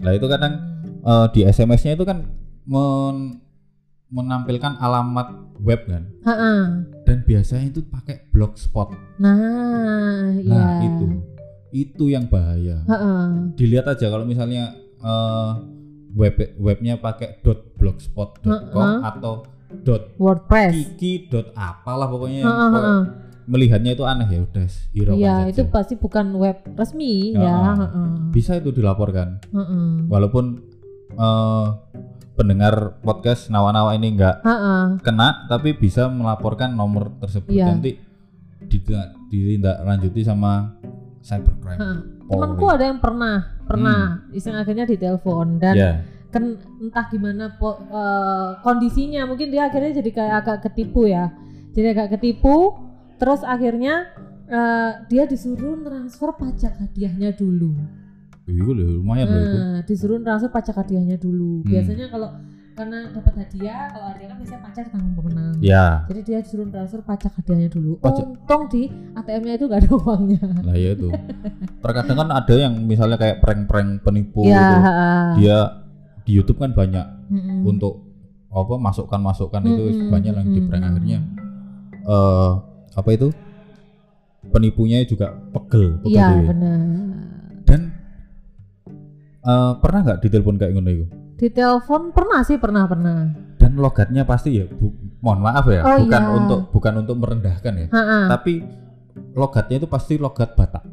Lah 0.00 0.12
itu 0.12 0.26
kadang 0.26 0.52
eh, 1.02 1.26
di 1.32 1.40
SMS-nya 1.42 1.94
itu 1.94 2.04
kan 2.04 2.24
men- 2.64 3.40
menampilkan 4.08 4.78
alamat 4.78 5.58
web 5.58 5.90
kan 5.90 6.06
Ha-ha. 6.22 6.52
dan 7.02 7.18
biasanya 7.26 7.66
itu 7.68 7.82
pakai 7.82 8.30
blogspot. 8.30 8.94
Nah, 9.18 10.30
iya. 10.38 10.54
Nah, 10.54 10.70
itu 10.80 11.04
itu 11.74 12.04
yang 12.06 12.30
bahaya. 12.30 12.86
Ha-ha. 12.86 13.12
Dilihat 13.58 13.90
aja 13.90 14.06
kalau 14.06 14.22
misalnya 14.22 14.70
eh, 15.02 15.50
web 16.14 16.36
webnya 16.56 16.94
pakai 16.96 17.42
.blogspot.com 17.42 18.88
atau 19.02 19.42
dot 19.82 20.14
WordPress. 20.14 20.70
kiki 20.94 21.26
dot 21.26 21.50
apalah 21.52 22.06
pokoknya 22.06 22.46
pokoknya 22.46 22.78
ha-ha. 22.78 22.94
Melihatnya 23.44 23.92
itu 23.92 24.02
aneh 24.02 24.24
ya 24.26 24.40
udah 24.42 24.66
hiraukan 24.90 25.18
Iya, 25.18 25.34
saja. 25.38 25.50
itu 25.50 25.62
pasti 25.68 25.94
bukan 25.94 26.26
web 26.34 26.58
resmi 26.72 27.32
ya. 27.32 27.44
Ha-ha. 27.44 27.72
Ha-ha. 27.76 28.02
bisa 28.30 28.54
itu 28.54 28.70
dilaporkan 28.70 29.38
Ha-ha. 29.46 29.78
walaupun 30.06 30.44
eh, 31.10 31.66
pendengar 32.34 32.74
podcast 32.98 33.46
nawa-nawa 33.46 33.94
ini 33.94 34.12
enggak 34.12 34.40
Ha-ha. 34.40 34.98
kena 34.98 35.46
tapi 35.46 35.72
bisa 35.72 36.08
melaporkan 36.08 36.72
nomor 36.72 37.14
tersebut 37.18 37.48
Iya. 37.48 37.70
nanti 37.70 38.00
tidak 38.64 39.12
ditindaklanjuti 39.28 40.20
sama 40.22 40.72
cybercrime. 41.20 41.78
Polri. 42.22 42.32
Temanku 42.34 42.64
ada 42.66 42.84
yang 42.86 42.98
pernah, 42.98 43.36
pernah 43.62 44.00
iseng 44.30 44.54
akhirnya 44.54 44.84
ditelepon 44.84 45.56
dan 45.58 45.74
Ya, 45.74 45.92
kan 46.30 46.56
entah 46.78 47.06
gimana 47.06 47.52
po- 47.54 47.80
eh, 47.82 48.50
kondisinya 48.58 49.24
mungkin 49.24 49.48
dia 49.48 49.68
akhirnya 49.68 49.92
jadi 49.94 50.10
kayak 50.10 50.34
agak 50.38 50.58
ketipu 50.64 51.06
ya 51.06 51.30
jadi 51.70 51.92
agak 51.92 52.16
ketipu 52.16 52.72
terus 53.16 53.40
akhirnya 53.40 54.10
eh, 54.44 54.92
dia 55.06 55.24
disuruh 55.24 55.78
transfer 55.78 56.30
pajak 56.32 56.72
hadiahnya 56.76 57.32
dulu 57.32 57.72
itu 58.44 58.70
loh, 58.70 59.00
lumayan 59.00 59.26
loh 59.26 59.40
itu. 59.40 59.56
nah 59.56 59.80
disuruh 59.82 60.18
transfer 60.18 60.50
pajak 60.50 60.74
hadiahnya 60.76 61.16
dulu 61.16 61.60
Hmm. 61.60 61.70
biasanya 61.70 62.06
kalau 62.08 62.28
karena 62.74 63.06
dapat 63.08 63.34
hadiah 63.38 63.86
kalau 63.88 64.06
hadiah 64.10 64.28
kan 64.28 64.36
biasanya 64.36 64.62
pajak 64.64 64.84
tanggung 64.90 65.14
pemenang 65.14 65.54
Ya, 65.62 66.02
jadi 66.04 66.20
dia 66.20 66.38
disuruh 66.42 66.66
transfer 66.66 67.00
pajak 67.00 67.32
hadiahnya 67.32 67.70
dulu 67.70 67.96
Pajak. 67.96 68.26
untung 68.26 68.62
di 68.66 68.82
ATM-nya 69.14 69.54
itu 69.54 69.64
gak 69.64 69.80
ada 69.80 69.90
uangnya 70.02 70.42
lah 70.60 70.74
ya 70.74 70.90
itu. 70.92 71.08
Terkadang 71.78 72.16
kan 72.18 72.28
ada 72.34 72.54
yang 72.54 72.74
misalnya 72.82 73.14
kayak 73.14 73.38
prank-prank 73.38 74.02
penipu 74.02 74.42
ya 74.42 74.58
gitu. 74.58 74.76
Dia 75.38 75.58
di 76.20 76.32
YouTube 76.32 76.58
kan 76.58 76.74
banyak 76.74 77.06
Mm-mm. 77.30 77.62
untuk 77.64 78.02
apa 78.50 78.74
masukan-masukan 78.76 79.62
itu 79.64 79.82
Mm-mm, 79.94 80.10
banyak 80.10 80.32
yang 80.34 80.48
di 80.48 80.60
prank 80.60 80.82
akhirnya 80.84 81.18
eh 82.04 82.52
apa 82.94 83.10
itu 83.10 83.28
penipunya 84.46 85.02
juga 85.02 85.32
pegel, 85.50 85.98
pegel 86.00 86.12
iya 86.12 86.26
dewe. 86.30 86.44
benar 86.48 86.78
Dan 87.64 87.80
eh, 89.42 89.72
pernah 89.76 90.00
nggak 90.02 90.18
ditelepon 90.20 90.56
kayak 90.56 90.72
ngono 90.72 90.90
itu? 90.92 91.06
di 91.34 91.48
telepon 91.50 92.10
pernah 92.10 92.40
sih 92.40 92.56
pernah 92.56 92.86
pernah 92.86 93.26
Dan 93.56 93.74
logatnya 93.76 94.22
pasti 94.22 94.54
ya, 94.54 94.68
bu- 94.68 94.92
mohon 95.18 95.40
maaf 95.40 95.64
ya, 95.66 95.80
Oh, 95.82 95.96
bukan 95.98 96.22
iya. 96.22 96.30
untuk 96.32 96.60
bukan 96.70 96.94
untuk 97.00 97.16
merendahkan 97.16 97.72
ya, 97.74 97.86
Ha-ha. 97.88 98.18
tapi 98.30 98.60
logatnya 99.32 99.76
itu 99.78 99.88
pasti 99.88 100.14
logat 100.14 100.52
Batak. 100.52 100.84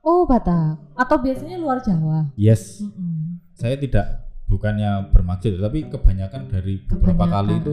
Oh 0.00 0.22
Batak 0.22 0.76
atau 0.92 1.16
biasanya 1.16 1.56
luar 1.56 1.80
Jawa. 1.80 2.30
Yes, 2.34 2.78
Mm-mm. 2.78 3.40
saya 3.52 3.74
tidak 3.74 4.06
bukannya 4.46 5.08
bermaksud, 5.08 5.56
tapi 5.56 5.88
kebanyakan 5.88 6.46
dari 6.46 6.78
beberapa 6.78 7.16
Kebanyakan. 7.16 7.32
kali 7.34 7.54
itu 7.56 7.72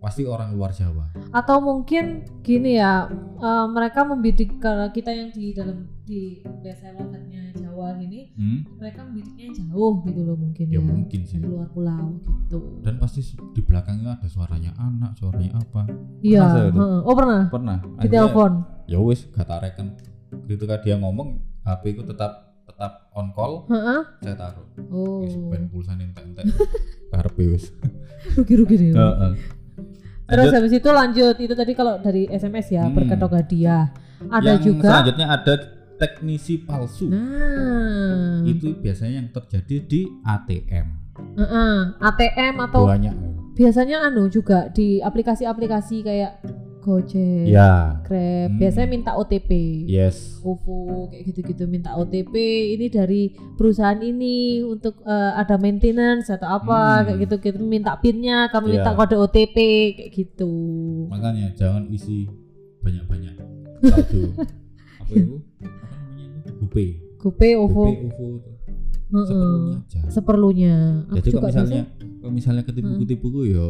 pasti 0.00 0.24
orang 0.24 0.50
luar 0.50 0.72
Jawa. 0.72 1.12
Atau 1.30 1.60
mungkin 1.60 2.04
gini 2.40 2.74
ya, 2.74 3.06
eh, 3.36 3.66
mereka 3.68 4.02
membidik 4.02 4.56
kalau 4.56 4.88
kita 4.88 5.08
yang 5.08 5.28
di 5.28 5.52
dalam 5.52 5.86
di 6.02 6.40
biasa 6.40 6.96
logatnya 6.96 7.52
Jawa 7.52 7.94
ini, 7.96 8.32
Hmm? 8.32 8.64
mereka 8.74 9.04
membidiknya 9.04 9.52
jauh 9.54 10.00
gitu 10.02 10.20
loh 10.22 10.34
mungkin 10.34 10.66
Ya 10.66 10.74
ya. 10.74 10.80
mungkin 10.80 11.20
sih. 11.22 11.36
Dari 11.36 11.46
luar 11.46 11.68
pulau 11.68 12.16
gitu. 12.18 12.58
Dan 12.80 12.96
pasti 12.96 13.20
di 13.52 13.60
belakangnya 13.60 14.16
ada 14.16 14.26
suaranya 14.26 14.72
anak, 14.74 15.14
suaranya 15.14 15.52
apa. 15.54 15.84
Iya. 16.20 16.72
Oh 17.04 17.12
pernah 17.12 17.46
Pernah. 17.46 17.78
di 18.00 18.08
telepon. 18.08 18.52
Ya 18.86 18.98
wis, 18.98 19.28
gak 19.28 19.46
tarekan. 19.46 19.94
Ketika 20.46 20.80
dia 20.80 20.96
ngomong, 20.96 21.38
HP 21.60 21.94
ku 21.94 22.02
tetap 22.02 22.48
tetap 22.64 23.10
on 23.12 23.30
call, 23.30 23.66
Heeh. 23.66 24.00
saya 24.20 24.34
taruh. 24.34 24.66
Oh. 24.88 25.20
Wis 25.20 25.34
ben 25.36 25.68
pulsane 25.68 26.06
entek-entek. 26.06 26.46
Karepe 27.10 27.44
wis. 27.50 27.74
Rugi-rugi 28.32 28.74
deh. 28.78 28.90
Heeh. 28.92 29.32
Terus 30.30 30.46
Lanjut. 30.46 30.56
habis 30.56 30.72
itu 30.72 30.88
lanjut 30.88 31.36
itu 31.36 31.54
tadi 31.54 31.72
kalau 31.74 31.94
dari 31.98 32.22
SMS 32.24 32.66
ya 32.70 32.84
Hmm. 32.84 32.94
berkedok 32.94 33.32
hadiah. 33.34 33.90
Ada 34.22 34.46
yang 34.48 34.62
juga. 34.62 34.88
selanjutnya 34.88 35.26
ada 35.28 35.54
teknisi 35.96 36.54
palsu. 36.58 37.10
Nah. 37.10 38.40
Itu 38.42 38.72
biasanya 38.74 39.18
yang 39.18 39.28
terjadi 39.28 39.76
di 39.82 40.00
ATM. 40.22 40.86
Heeh. 41.36 41.76
ATM 41.98 42.54
atau 42.62 42.86
Banyak. 42.86 43.14
biasanya 43.52 44.00
anu 44.02 44.26
juga 44.26 44.70
di 44.70 44.98
aplikasi-aplikasi 44.98 45.96
kayak 46.00 46.40
Gojek, 46.80 47.44
Ya. 47.46 48.00
Grab, 48.02 48.48
Hmm. 48.48 48.56
biasanya 48.56 48.88
minta 48.88 49.12
OTP. 49.12 49.50
Yes. 49.84 50.40
OVO 50.40 51.06
kayak 51.06 51.22
gitu-gitu 51.26 51.64
minta 51.64 51.92
OTP 51.92 52.34
ini 52.72 52.88
dari 52.88 53.22
perusahaan 53.54 53.96
ini 53.96 54.36
untuk 54.62 54.98
eh, 55.02 55.32
ada 55.34 55.54
maintenance 55.54 56.26
atau 56.26 56.48
apa 56.50 56.80
Hmm. 56.96 57.04
kayak 57.04 57.18
gitu-gitu 57.22 57.60
minta 57.60 57.92
pinnya 57.94 58.48
kamu 58.48 58.66
Iya. 58.66 58.72
minta 58.74 58.90
kode 58.94 59.16
OTP 59.18 59.56
kayak 59.94 60.10
gitu. 60.10 60.52
Makanya 61.06 61.52
jangan 61.52 61.84
isi 61.86 62.24
banyak-banyak 62.80 63.34
saldo. 63.84 64.22
apa 64.98 65.12
itu? 65.12 65.36
Apa 65.36 65.84
namanya 66.00 66.24
itu? 66.40 66.50
GoPay. 66.58 66.88
OVO, 67.20 67.20
GoPay, 67.20 67.52
OVO 67.54 67.84
itu. 67.92 68.28
Seperlunya 69.10 69.76
aja. 69.76 70.00
seperlunya. 70.08 70.74
Aku 71.04 71.16
Jadi 71.18 71.28
kalau 71.30 71.44
misalnya 71.44 71.82
kalau 72.20 72.32
misalnya 72.32 72.62
ketipu-ketipu 72.62 73.26
ku 73.28 73.42
yo 73.42 73.66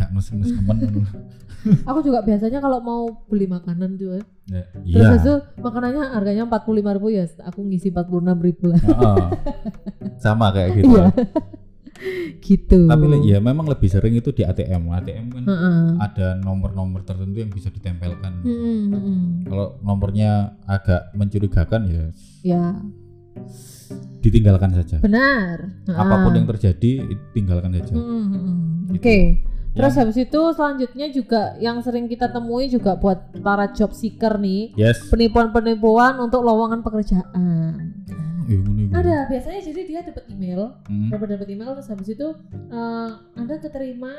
gak 0.00 0.16
temen. 0.48 0.76
aku 1.88 1.98
juga 2.00 2.24
biasanya 2.24 2.58
kalau 2.58 2.80
mau 2.80 3.02
beli 3.28 3.44
makanan 3.44 4.00
tuh, 4.00 4.16
eh, 4.16 4.24
Ya, 4.48 4.64
terus 4.82 5.06
Iya. 5.06 5.16
itu 5.20 5.32
makanannya 5.60 6.02
harganya 6.10 6.42
empat 6.44 6.64
puluh 6.64 6.80
lima 6.80 6.96
ribu 6.96 7.12
ya, 7.12 7.28
aku 7.44 7.60
ngisi 7.62 7.92
empat 7.92 8.08
puluh 8.08 8.24
enam 8.24 8.40
ribu 8.40 8.72
lah, 8.72 8.80
Heeh. 8.80 9.26
Sama 10.16 10.50
kayak 10.50 10.80
gitu. 10.80 10.96
Iya. 10.96 11.06
gitu. 12.40 12.88
Tapi 12.88 13.04
ya 13.28 13.38
memang 13.38 13.68
lebih 13.68 13.86
sering 13.86 14.16
itu 14.16 14.32
di 14.32 14.40
ATM. 14.40 14.88
ATM 14.88 15.26
kan 15.28 15.42
Heeh. 15.44 15.80
ada 16.00 16.26
nomor-nomor 16.34 17.04
tertentu 17.04 17.38
yang 17.38 17.52
bisa 17.52 17.68
ditempelkan. 17.68 18.40
Mm-mm, 18.40 18.78
mm-mm. 18.88 19.18
Kalau 19.44 19.76
nomornya 19.84 20.56
agak 20.64 21.12
mencurigakan 21.12 21.82
ya 21.86 22.04
Ya, 22.40 22.64
ditinggalkan 24.20 24.72
saja. 24.72 24.96
benar. 24.98 25.76
Apa 25.86 26.24
pun 26.24 26.32
Ah. 26.32 26.36
yang 26.36 26.48
terjadi 26.48 27.04
tinggalkan 27.30 27.72
saja. 27.74 27.92
Mm, 27.92 28.00
mm, 28.02 28.24
mm. 28.32 28.56
Gitu. 28.96 29.04
Terus 29.70 29.86
Yang- 29.88 30.00
habis 30.00 30.16
itu 30.18 30.40
selanjutnya 30.50 31.06
juga 31.08 31.42
yang 31.56 31.78
sering 31.78 32.04
kita 32.04 32.26
temui 32.26 32.66
juga 32.66 32.94
buat 32.94 33.18
para 33.38 33.70
job 33.70 33.90
seeker 33.90 34.34
nih, 34.36 34.74
Yes. 34.74 35.06
penipuan-penipuan 35.06 36.18
untuk 36.18 36.42
lowongan 36.42 36.82
pekerjaan. 36.82 37.94
Eh, 38.42 38.58
ngono 38.58 38.82
iku. 38.82 38.92
Ada 38.92 39.30
biasanya 39.30 39.60
jadi 39.62 39.80
dia 39.84 40.00
dapat 40.02 40.26
email, 40.26 40.74
Hmm. 40.82 41.06
dapat 41.08 41.26
dapat 41.30 41.46
email 41.48 41.70
terus 41.72 41.86
habis 41.86 42.08
itu 42.08 42.34
eh, 42.66 43.08
Anda 43.36 43.54
keterima 43.56 44.10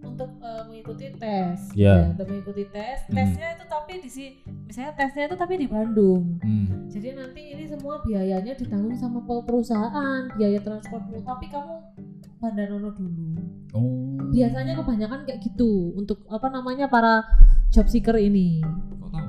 untuk 0.00 0.34
eh, 0.36 0.62
mengikuti 0.66 1.14
tes. 1.14 1.70
Iya. 1.72 1.94
Ya, 1.96 2.10
untuk 2.10 2.26
mengikuti 2.26 2.66
tes. 2.66 3.06
Hmm. 3.06 3.14
Tesnya 3.14 3.48
itu 3.54 3.64
tapi 3.64 3.92
di 3.96 4.10
si 4.10 4.24
misalnya 4.66 4.92
tesnya 4.92 5.24
itu 5.24 5.36
tapi 5.36 5.54
di 5.56 5.66
Bandung. 5.66 6.42
Hmm. 6.42 6.90
Jadi 6.90 7.14
nanti 7.14 7.42
ini 7.48 7.64
semua 7.64 8.02
biayanya 8.02 8.50
ditanggung 8.52 8.98
sama 8.98 9.22
pe- 9.22 9.46
perusahaan, 9.46 10.26
biaya 10.34 10.58
transportmu, 10.58 11.22
tapi 11.22 11.46
kamu 11.46 11.74
bandanono 12.38 12.90
dulu. 12.94 13.26
Oh. 13.74 14.16
Biasanya 14.30 14.78
kebanyakan 14.78 15.26
kayak 15.26 15.40
gitu 15.42 15.92
untuk 15.94 16.22
apa 16.30 16.48
namanya 16.48 16.86
para 16.86 17.26
job 17.70 17.86
seeker 17.90 18.16
ini. 18.16 18.62
Kok 18.98 19.10
tahu? 19.10 19.28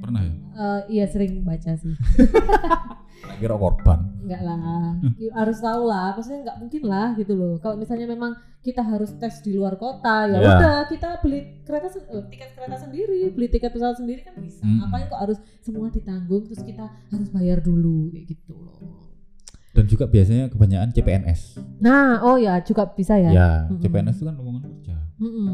Pernah 0.00 0.20
ya? 0.22 0.32
Eh, 0.54 0.80
iya 1.00 1.04
sering 1.10 1.42
baca 1.42 1.74
sih. 1.74 1.94
Kira 3.40 3.56
korban. 3.58 4.14
Enggak 4.22 4.42
lah, 4.46 4.94
Ya, 5.18 5.30
harus 5.34 5.58
tahu 5.58 5.90
lah. 5.90 6.14
Maksudnya 6.14 6.40
nggak 6.46 6.58
mungkin 6.62 6.82
lah 6.86 7.08
gitu 7.18 7.32
loh. 7.34 7.58
Kalau 7.58 7.74
misalnya 7.74 8.06
memang 8.06 8.32
kita 8.64 8.80
harus 8.80 9.12
tes 9.20 9.44
di 9.44 9.52
luar 9.52 9.76
kota, 9.76 10.24
ya 10.24 10.40
Ya. 10.40 10.56
udah 10.56 10.76
kita 10.88 11.20
beli 11.20 11.60
kereta 11.68 11.92
eh, 11.92 12.24
tiket 12.32 12.56
kereta 12.56 12.76
sendiri, 12.80 13.28
beli 13.34 13.48
tiket 13.52 13.74
pesawat 13.74 14.00
sendiri 14.00 14.24
kan 14.24 14.38
bisa. 14.40 14.64
Hmm. 14.64 14.80
Ngapain 14.80 15.04
kok 15.10 15.20
harus 15.20 15.38
semua 15.60 15.92
ditanggung 15.92 16.48
terus 16.48 16.62
kita 16.64 16.88
harus 17.12 17.28
bayar 17.28 17.60
dulu 17.60 18.08
kayak 18.14 18.24
gitu 18.32 18.52
loh. 18.56 19.03
Dan 19.74 19.84
juga 19.84 20.06
biasanya 20.06 20.46
kebanyakan 20.48 20.88
CPNS. 20.88 21.58
Nah, 21.78 22.22
oh 22.22 22.38
ya 22.38 22.62
juga 22.62 22.86
bisa 22.88 23.14
ya. 23.14 23.28
Ya, 23.28 23.50
Mm-mm. 23.66 23.82
CPNS 23.82 24.16
itu 24.16 24.24
kan 24.24 24.34
lowongan 24.34 24.62
kerja. 24.64 24.96
Mm-mm. 25.18 25.50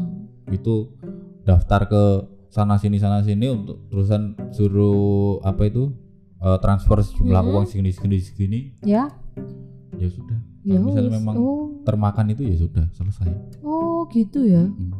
Itu 0.47 0.93
daftar 1.41 1.85
ke 1.85 2.03
sana 2.47 2.77
sini 2.77 2.95
sana 2.95 3.19
sini 3.19 3.47
untuk 3.47 3.81
terusan 3.87 4.37
suruh 4.51 5.41
apa 5.41 5.65
itu 5.65 5.89
eh, 6.37 6.57
transfer 6.59 7.01
sejumlah 7.01 7.41
Mm-mm. 7.41 7.53
uang 7.55 7.65
segini 7.65 7.89
segini 7.89 8.17
segini 8.19 8.59
Ya, 8.81 9.09
ya 9.95 10.05
sudah. 10.05 10.37
ya 10.61 10.77
Kalau 10.77 10.85
misalnya 10.85 11.09
wis. 11.09 11.17
memang 11.17 11.35
oh, 11.35 11.81
termakan 11.81 12.25
itu 12.29 12.45
ya 12.45 12.55
sudah 12.55 12.85
selesai. 12.91 13.25
oh 13.61 14.05
gitu 14.07 14.45
ya. 14.45 14.61
Mm. 14.63 14.93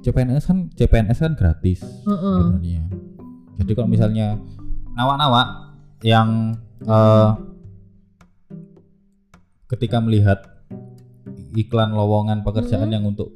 CPNS 0.00 0.44
kan 0.44 0.58
CPNS 0.72 1.18
kan 1.20 1.32
gratis 1.36 1.84
Heeh. 2.02 2.36
sebenarnya. 2.40 2.82
Jadi 3.54 3.70
kalau 3.72 3.86
Mm. 3.86 3.92
misalnya 3.92 4.26
nawa-nawa 4.90 5.42
yang 6.00 6.56
eh, 6.82 7.30
ketika 9.72 9.98
melihat 9.98 10.38
iklan 11.54 11.90
lowongan 11.90 12.40
pekerjaan 12.42 12.88
Mhm. 12.88 12.94
yang 12.94 13.04
untuk 13.06 13.28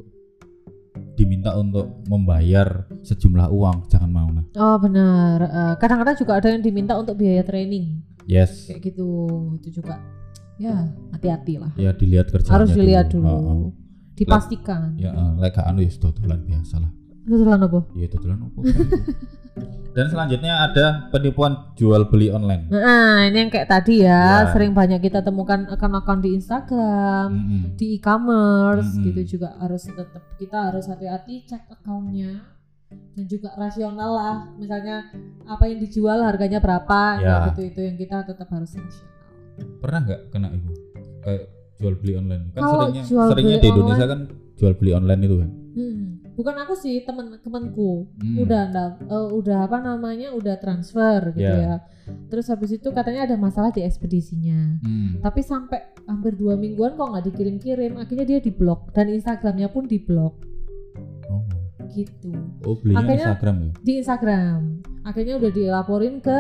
diminta 1.17 1.57
untuk 1.57 2.05
membayar 2.05 2.85
sejumlah 3.01 3.49
uang 3.49 3.89
jangan 3.89 4.11
mau 4.11 4.29
lah 4.29 4.45
Oh 4.55 4.77
benar. 4.77 5.39
Eh, 5.43 5.75
kadang-kadang 5.77 6.13
juga 6.15 6.33
ada 6.37 6.49
yang 6.49 6.61
diminta 6.61 6.93
untuk 6.93 7.17
biaya 7.17 7.41
training 7.41 8.05
yes 8.25 8.69
kayak 8.69 8.85
gitu. 8.87 9.09
Itu 9.57 9.81
juga 9.81 9.97
ya 10.57 10.89
hati-hati 11.11 11.57
lah. 11.57 11.73
ya 11.75 11.93
dilihat 11.93 12.29
kerjanya 12.29 12.53
Harus 12.53 12.71
dilihat 12.73 13.07
dulu. 13.09 13.25
Heeh. 13.29 13.69
Dipastikan. 14.15 14.97
ya 14.97 15.13
eh, 15.13 15.33
lek 15.39 15.57
anu 15.59 15.81
ya 15.81 15.93
dodolan 15.95 16.41
biasa 16.43 16.81
lah 16.81 16.93
Itu 17.27 17.35
tulan 17.37 17.59
apa? 17.61 17.79
ya 17.93 18.07
dodolan 18.07 18.39
apa 18.41 18.59
dan 19.97 20.07
selanjutnya 20.07 20.53
ada 20.63 20.87
penipuan 21.09 21.73
jual 21.73 22.07
beli 22.07 22.29
online 22.29 22.69
Nah, 22.69 23.25
ini 23.25 23.37
yang 23.39 23.51
kayak 23.51 23.67
tadi 23.67 24.05
ya, 24.05 24.45
Ya. 24.45 24.53
sering 24.53 24.71
banyak 24.71 25.01
kita 25.01 25.21
temukan 25.21 25.65
akun-akun 25.67 26.21
di 26.21 26.37
Instagram, 26.37 27.29
Mm-mm. 27.33 27.63
di 27.75 27.97
e-commerce 27.97 28.93
Mm-mm. 28.93 29.07
gitu 29.07 29.21
juga 29.35 29.57
harus 29.57 29.83
tetap 29.83 30.07
kita 30.37 30.69
harus 30.69 30.85
hati-hati 30.85 31.43
cek 31.43 31.65
akunnya 31.73 32.45
dan 33.17 33.25
juga 33.25 33.57
rasional 33.57 34.11
lah. 34.13 34.37
Misalnya 34.55 35.09
apa 35.43 35.65
yang 35.65 35.81
dijual 35.81 36.21
harganya 36.21 36.61
berapa, 36.61 37.01
Ya. 37.17 37.49
gitu 37.51 37.65
itu 37.65 37.81
yang 37.83 37.97
kita 37.97 38.23
tetap 38.23 38.47
harus 38.47 38.71
rasional. 38.71 39.15
pernah 39.81 40.05
nggak 40.05 40.21
kena 40.29 40.53
itu 40.53 40.69
kayak 41.23 41.43
jual 41.75 41.97
beli 41.97 42.13
online 42.15 42.53
kan 42.53 42.61
Kalau 42.61 42.73
seringnya 42.85 43.03
jual 43.03 43.27
seringnya 43.27 43.57
beli 43.57 43.65
di 43.65 43.69
Indonesia 43.71 44.07
kan 44.07 44.21
jual 44.55 44.73
beli 44.77 44.93
online 44.93 45.21
itu 45.23 45.37
kan 45.39 45.51
Hmm. 45.73 45.96
Bukan 46.37 46.55
aku 46.55 46.75
sih, 46.75 47.01
temen-temenku. 47.01 48.13
Hmm. 48.15 48.37
udah 48.39 48.63
eh, 49.01 49.29
udah 49.33 49.59
apa 49.65 49.81
namanya 49.81 50.31
udah 50.31 50.57
transfer 50.57 51.33
gitu 51.33 51.43
Ya. 51.43 51.57
ya 51.57 51.77
terus 52.25 52.47
habis 52.47 52.71
itu 52.71 52.87
katanya 52.89 53.25
ada 53.25 53.35
masalah 53.35 53.69
di 53.69 53.83
ekspedisinya 53.83 54.79
Hmm. 54.79 55.19
tapi 55.21 55.41
sampai 55.41 55.81
hampir 56.05 56.35
dua 56.35 56.55
mingguan 56.55 56.95
kok 56.95 57.03
nggak 57.05 57.27
dikirim-kirim 57.27 57.97
akhirnya 57.97 58.23
dia 58.25 58.39
diblok 58.39 58.93
dan 58.93 59.09
instagramnya 59.09 59.67
pun 59.67 59.85
diblok 59.85 60.39
Oh. 61.27 61.43
gitu 61.89 62.31
oh 62.63 62.77
belinya 62.77 63.01
Akhirnya- 63.01 63.27
Instagram 63.27 63.57
ya 63.59 63.71
di 63.81 63.93
instagram 63.97 64.59
akhirnya 65.03 65.35
udah 65.37 65.51
dilaporin 65.51 66.15
ke 66.21 66.39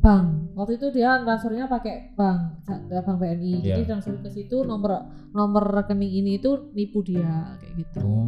bank 0.00 0.26
waktu 0.52 0.74
itu 0.74 0.86
dia 0.90 1.20
transfernya 1.20 1.66
pakai 1.66 2.10
bank 2.12 2.66
bank 2.66 3.16
BNI 3.16 3.54
jadi 3.62 3.80
Iya. 3.80 3.86
transfer 3.86 4.18
ke 4.18 4.28
situ 4.28 4.64
nomor 4.64 5.06
nomor 5.30 5.70
rekening 5.70 6.10
ini 6.16 6.32
itu 6.36 6.50
nipu 6.72 6.98
dia 7.00 7.54
kayak 7.56 7.74
gitu 7.78 7.98
oh 8.02 8.26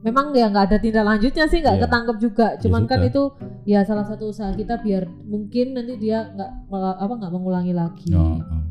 memang 0.00 0.32
ya 0.32 0.48
nggak 0.48 0.64
ada 0.66 0.78
tindak 0.78 1.04
lanjutnya 1.04 1.44
sih 1.44 1.60
nggak 1.60 1.76
Iya. 1.76 1.82
ketangkep 1.84 2.16
juga 2.18 2.46
cuman 2.56 2.82
kan 2.84 2.98
sudah. 2.98 3.10
itu 3.10 3.22
ya 3.64 3.80
salah 3.82 4.04
satu 4.04 4.28
usaha 4.28 4.48
kita 4.50 4.78
biar 4.78 5.04
mungkin 5.22 5.76
nanti 5.76 5.96
dia 5.96 6.24
nggak 6.30 6.50
apa 6.96 7.12
nggak 7.16 7.32
mengulangi 7.32 7.72
lagi 7.72 8.08
Oh, 8.12 8.40
oh. 8.40 8.62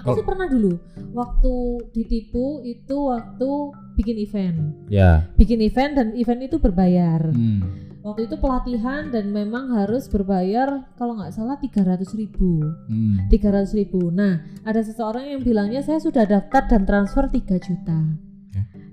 aku 0.00 0.16
sih 0.16 0.24
pernah 0.24 0.46
dulu 0.46 0.80
waktu 1.12 1.54
ditipu 1.92 2.62
itu 2.62 2.96
waktu 3.04 3.48
bikin 3.94 4.16
event 4.16 4.58
ya 4.88 5.28
bikin 5.34 5.60
event 5.60 5.92
dan 5.92 6.08
event 6.14 6.40
itu 6.40 6.56
berbayar 6.56 7.20
hmm. 7.28 8.00
waktu 8.00 8.24
itu 8.24 8.38
pelatihan 8.38 9.10
dan 9.10 9.28
memang 9.28 9.74
harus 9.74 10.06
berbayar 10.06 10.86
kalau 10.94 11.18
nggak 11.18 11.34
salah 11.34 11.58
300 11.58 12.00
ribu 12.14 12.62
Hmm. 12.88 13.28
300 13.28 13.74
ribu 13.74 14.08
nah 14.08 14.38
ada 14.62 14.80
seseorang 14.80 15.28
yang 15.28 15.40
bilangnya 15.42 15.82
saya 15.82 15.98
sudah 15.98 16.24
daftar 16.24 16.64
dan 16.64 16.86
transfer 16.86 17.26
3 17.26 17.58
juta 17.58 17.98
Ya. 17.98 18.27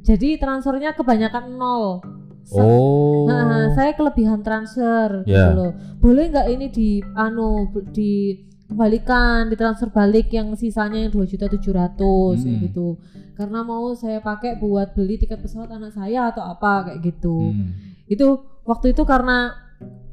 Jadi 0.05 0.37
transfernya 0.37 0.93
kebanyakan 0.93 1.57
nol 1.57 2.05
Sa- 2.45 2.61
oh 2.61 3.25
Nah, 3.25 3.73
saya 3.73 3.97
kelebihan 3.97 4.45
transfer 4.45 5.25
gitu 5.25 5.33
Ya. 5.33 5.49
loh. 5.49 5.73
Boleh 5.97 6.29
nggak 6.29 6.47
ini 6.47 6.69
di 6.69 6.89
anu 7.17 7.65
di 7.89 8.37
kembalikan 8.69 9.49
ditransfer 9.49 9.89
balik 9.89 10.29
yang 10.29 10.53
sisanya 10.53 11.05
yang 11.05 11.11
dua 11.11 11.25
juta 11.25 11.49
tujuh 11.49 11.73
ratus 11.73 12.45
gitu. 12.45 13.01
Karena 13.33 13.65
mau 13.65 13.97
saya 13.97 14.21
pakai 14.21 14.61
buat 14.61 14.93
beli 14.93 15.17
tiket 15.17 15.41
pesawat 15.41 15.73
anak 15.73 15.91
saya 15.91 16.29
atau 16.29 16.45
apa 16.45 16.85
kayak 16.87 16.99
gitu. 17.03 17.49
Hmm. 17.49 17.73
Itu 18.05 18.45
waktu 18.61 18.93
itu 18.93 19.01
karena 19.03 19.49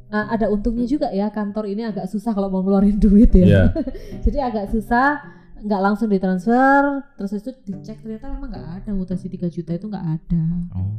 uh, 0.09 0.27
ada 0.33 0.49
untungnya 0.49 0.89
juga 0.89 1.13
ya 1.13 1.29
kantor 1.29 1.69
ini 1.69 1.85
agak 1.85 2.09
susah 2.09 2.33
kalau 2.33 2.49
mau 2.49 2.65
ngeluarin 2.65 2.97
duit 2.97 3.29
ya. 3.37 3.45
ya 3.45 3.65
Jadi 4.25 4.39
agak 4.41 4.73
susah 4.73 5.21
nggak 5.63 5.81
langsung 5.83 6.11
ditransfer 6.11 7.07
terus 7.15 7.39
itu 7.39 7.51
dicek 7.63 8.03
ternyata 8.03 8.35
memang 8.35 8.51
nggak 8.51 8.69
ada 8.83 8.91
mutasi 8.93 9.31
3 9.31 9.47
juta 9.47 9.73
itu 9.79 9.87
nggak 9.87 10.07
ada. 10.19 10.43
oh 10.75 10.93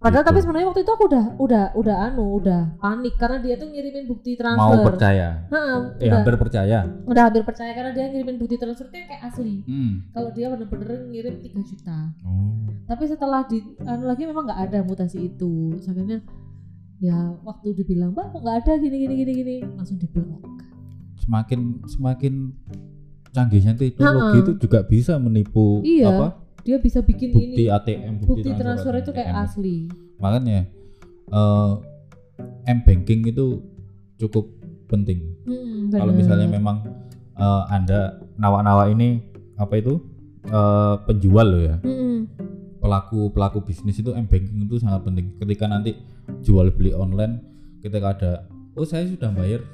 Padahal 0.00 0.24
Gitu. 0.24 0.30
tapi 0.32 0.38
sebenarnya 0.40 0.68
waktu 0.72 0.80
itu 0.80 0.92
aku 0.96 1.04
udah 1.12 1.24
udah 1.36 1.64
udah 1.76 1.96
anu 2.08 2.40
udah 2.40 2.72
panik 2.80 3.20
karena 3.20 3.36
dia 3.36 3.60
tuh 3.60 3.68
ngirimin 3.68 4.08
bukti 4.08 4.32
mau 4.32 4.72
transfer. 4.72 4.80
percaya 4.88 5.28
Heeh, 5.52 5.76
eh 6.00 6.08
udah, 6.08 6.16
hampir 6.16 6.34
percaya 6.40 6.78
udah 7.04 7.22
hampir 7.28 7.42
percaya 7.44 7.72
karena 7.76 7.92
dia 7.92 8.08
ngirimin 8.08 8.40
bukti 8.40 8.56
transfer 8.56 8.88
itu 8.88 8.96
kayak 8.96 9.28
asli. 9.28 9.60
hmm. 9.68 10.16
Kalau 10.16 10.32
dia 10.32 10.48
bener-bener 10.48 11.04
ngirim 11.04 11.34
3 11.44 11.52
juta. 11.68 11.98
oh 12.24 12.64
Tapi 12.88 13.04
setelah 13.12 13.44
di 13.44 13.60
anu 13.84 14.08
lagi 14.08 14.24
memang 14.24 14.48
nggak 14.48 14.60
ada 14.72 14.78
mutasi 14.88 15.28
itu. 15.36 15.76
Akhirnya 15.84 16.24
ya 16.96 17.36
waktu 17.44 17.76
dibilang, 17.76 18.16
"Mbak, 18.16 18.26
kok 18.32 18.40
nggak 18.40 18.56
ada 18.64 18.72
gini 18.80 18.96
gini 19.04 19.14
gini 19.20 19.32
gini." 19.36 19.56
Langsung 19.76 20.00
diblok. 20.00 20.40
semakin 21.20 21.84
semakin 21.84 22.56
canggihnya 23.30 23.74
teknologi 23.74 24.36
itu 24.42 24.52
juga 24.58 24.82
bisa 24.82 25.14
menipu 25.16 25.80
Iya, 25.82 26.06
apa? 26.10 26.26
Dia 26.60 26.76
bisa 26.76 27.00
bikin 27.00 27.32
bukti 27.32 27.64
ini. 27.64 27.72
ATM 27.72 28.12
bukti 28.20 28.50
transfer 28.52 28.92
itu 28.98 29.10
kayak 29.10 29.32
ATM. 29.32 29.44
asli. 29.46 29.76
makanya 30.20 30.68
eh 31.30 31.72
m 32.68 32.78
banking 32.84 33.24
itu 33.24 33.64
cukup 34.18 34.52
penting. 34.84 35.32
Hmm, 35.48 35.88
kalau 35.88 36.12
misalnya 36.12 36.44
memang 36.44 36.84
eh, 37.32 37.62
anda 37.72 38.20
nawa-nawa 38.36 38.92
ini 38.92 39.22
apa 39.56 39.80
itu 39.80 40.02
eh, 40.44 40.94
penjual 41.06 41.46
loh 41.46 41.62
ya. 41.64 41.76
Mm-mm. 41.80 42.28
pelaku 42.80 43.28
pelaku 43.28 43.60
bisnis 43.60 44.00
itu 44.00 44.12
m 44.12 44.24
banking 44.24 44.64
itu 44.64 44.76
sangat 44.76 45.04
penting. 45.04 45.32
Ketika 45.40 45.64
nanti 45.64 45.96
jual 46.42 46.68
beli 46.72 46.92
online 46.92 47.40
ketika 47.80 48.12
ada 48.12 48.32
oh 48.76 48.84
saya 48.84 49.08
sudah 49.08 49.32
bayar 49.32 49.64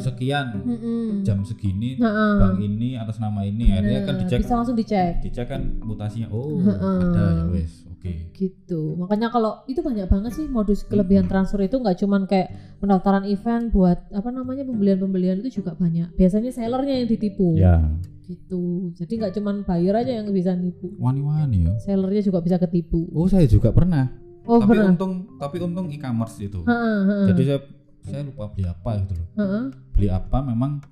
sekian 0.00 0.64
Mm-mm. 0.64 1.20
jam 1.22 1.44
segini 1.44 2.00
Heeh. 2.00 2.32
bank 2.40 2.56
ini 2.58 2.96
atas 2.96 3.20
nama 3.20 3.44
ini. 3.44 3.70
Akhirnya 3.72 4.00
kan 4.08 4.14
dicek. 4.24 4.38
Bisa 4.44 4.54
langsung 4.56 4.76
dicek. 4.76 5.20
dicek 5.20 5.46
kan 5.50 5.62
mutasinya 5.84 6.32
oh 6.32 6.58
Heeh. 6.60 7.00
ada 7.12 7.24
ya 7.42 7.44
wes 7.52 7.84
oke. 7.92 8.12
Gitu. 8.32 8.80
Makanya 8.98 9.28
kalau 9.30 9.62
itu 9.68 9.84
banyak 9.84 10.08
banget 10.08 10.32
sih 10.34 10.46
modus 10.48 10.82
kelebihan 10.88 11.28
transfer 11.28 11.60
itu 11.62 11.76
nggak 11.78 11.96
cuman 12.02 12.24
kayak 12.26 12.78
pendaftaran 12.82 13.24
event 13.28 13.70
buat 13.70 13.98
apa 14.10 14.28
namanya 14.32 14.66
pembelian-pembelian 14.66 15.44
itu 15.44 15.62
juga 15.62 15.76
banyak. 15.78 16.10
Biasanya 16.16 16.50
sellernya 16.50 17.04
yang 17.04 17.08
ditipu. 17.08 17.54
Ya. 17.54 17.78
Gitu. 18.26 18.90
Jadi 18.96 19.12
nggak 19.22 19.32
cuman 19.38 19.62
buyer 19.62 19.94
aja 19.98 20.12
yang 20.18 20.26
bisa 20.32 20.56
nipu. 20.56 20.90
Wani-wani 20.98 21.68
ya. 21.68 21.72
Sellernya 21.78 22.22
juga 22.24 22.40
bisa 22.40 22.56
ketipu. 22.58 23.06
Oh 23.12 23.28
saya 23.28 23.46
juga 23.46 23.70
pernah. 23.70 24.08
Oh 24.42 24.58
tapi 24.58 24.74
pernah? 24.74 24.90
untung 24.90 25.12
tapi 25.38 25.56
untung 25.62 25.86
e-commerce 25.86 26.42
itu. 26.42 26.66
Heeh, 26.66 26.98
heeh. 27.06 27.26
jadi 27.30 27.42
saya 27.46 27.60
saya 28.02 28.22
lupa 28.22 28.50
beli 28.50 28.66
apa 28.66 28.90
gitu 29.00 29.14
loh. 29.14 29.28
Heeh. 29.38 29.64
beli 29.92 30.08
apa 30.08 30.38
memang 30.42 30.82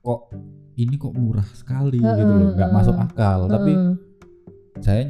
kok 0.00 0.20
ini 0.74 0.94
kok 0.94 1.14
murah 1.14 1.46
sekali 1.54 2.00
Heeh, 2.00 2.16
gitu 2.18 2.32
loh. 2.32 2.50
Nggak 2.52 2.70
heeh. 2.70 2.76
masuk 2.76 2.96
akal. 2.98 3.38
Tapi 3.46 3.72
Heeh. 3.72 3.94
saya 4.80 5.02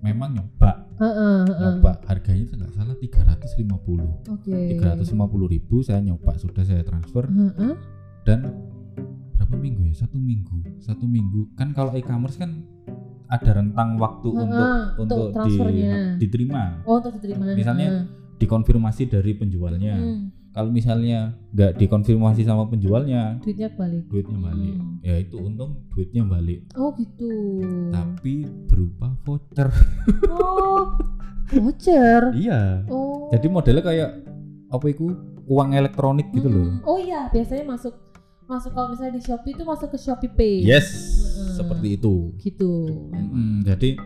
memang 0.00 0.34
nyoba. 0.34 0.86
Heeh, 0.98 1.38
heeh. 1.46 1.58
nyoba. 1.78 1.92
Harganya 2.04 2.42
itu 2.42 2.54
nggak 2.54 2.74
salah 2.74 2.96
350 2.98 4.28
oke. 4.28 4.50
350 4.50 5.46
ribu 5.48 5.80
saya 5.80 6.02
nyoba. 6.02 6.34
Sudah 6.36 6.62
saya 6.62 6.82
transfer. 6.82 7.26
Heeh. 7.26 7.74
dan 8.26 8.44
berapa 9.38 9.56
minggu 9.56 9.88
ya? 9.88 9.94
Satu 9.96 10.20
minggu. 10.20 10.82
Satu 10.84 11.08
minggu. 11.08 11.48
Kan 11.56 11.72
kalau 11.72 11.96
e-commerce 11.96 12.36
kan 12.36 12.60
ada 13.28 13.56
rentang 13.56 13.96
waktu 13.96 14.28
Heeh, 14.28 14.40
untuk 14.44 14.66
untuk 15.00 15.18
untuk 15.32 15.68
di- 15.68 16.16
diterima. 16.20 16.80
Oh 16.84 17.00
untuk 17.00 17.16
diterima. 17.16 17.56
Misalnya, 17.56 17.88
Heeh. 17.88 18.04
Dikonfirmasi 18.38 19.10
dari 19.10 19.34
penjualnya. 19.34 19.94
Hmm, 19.94 20.30
kalau 20.50 20.70
misalnya 20.70 21.36
nggak 21.52 21.76
dikonfirmasi 21.76 22.42
sama 22.42 22.66
penjualnya 22.66 23.38
duitnya 23.38 23.68
balik. 23.70 24.02
duitnya 24.08 24.38
balik. 24.40 24.74
Hmm. 24.74 24.98
ya 25.02 25.14
itu 25.18 25.36
untung 25.36 25.70
duitnya 25.90 26.22
balik. 26.22 26.60
Oh 26.74 26.90
gitu. 26.94 27.30
Tapi 27.90 28.34
berupa 28.66 29.14
voucher. 29.22 29.68
Oh 30.26 30.94
voucher? 31.50 32.22
Iya. 32.42 32.84
Oh. 32.86 33.28
Jadi 33.30 33.46
modelnya 33.46 33.82
kayak 33.82 34.10
apa 34.68 34.86
itu? 34.88 35.14
Uang 35.48 35.72
elektronik 35.72 36.28
gitu 36.28 36.44
loh. 36.44 36.60
Mm, 36.68 36.78
Oh 36.84 37.00
iya, 37.00 37.24
biasanya 37.32 37.64
masuk 37.64 37.96
masuk 38.44 38.68
kalau 38.72 38.92
misalnya 38.92 39.16
di 39.16 39.22
Shopee 39.24 39.56
itu 39.56 39.64
masuk 39.64 39.88
ke 39.88 39.98
Shopee 39.98 40.28
Pay. 40.28 40.60
yes 40.60 40.88
Mm-mm. 41.38 41.56
seperti 41.56 41.88
itu. 41.96 42.36
Gitu. 42.36 42.72
Mm, 43.16 43.64
jadi 43.64 43.96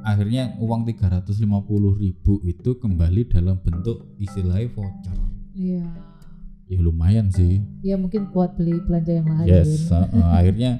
akhirnya 0.00 0.56
uang 0.58 0.84
350.000 0.84 1.34
ribu 1.96 2.32
itu 2.42 2.70
kembali 2.74 3.22
dalam 3.26 3.58
bentuk 3.58 4.14
istilahnya 4.16 4.68
voucher 4.70 5.16
Iya. 5.52 5.84
ya 6.66 6.78
lumayan 6.78 7.28
sih 7.28 7.58
Ya 7.80 7.96
mungkin 7.96 8.28
buat 8.28 8.54
beli 8.54 8.78
belanja 8.80 9.12
yang 9.14 9.28
lain. 9.28 9.46
yes 9.46 9.88
uh, 9.88 10.04
uh, 10.04 10.36
akhirnya 10.36 10.78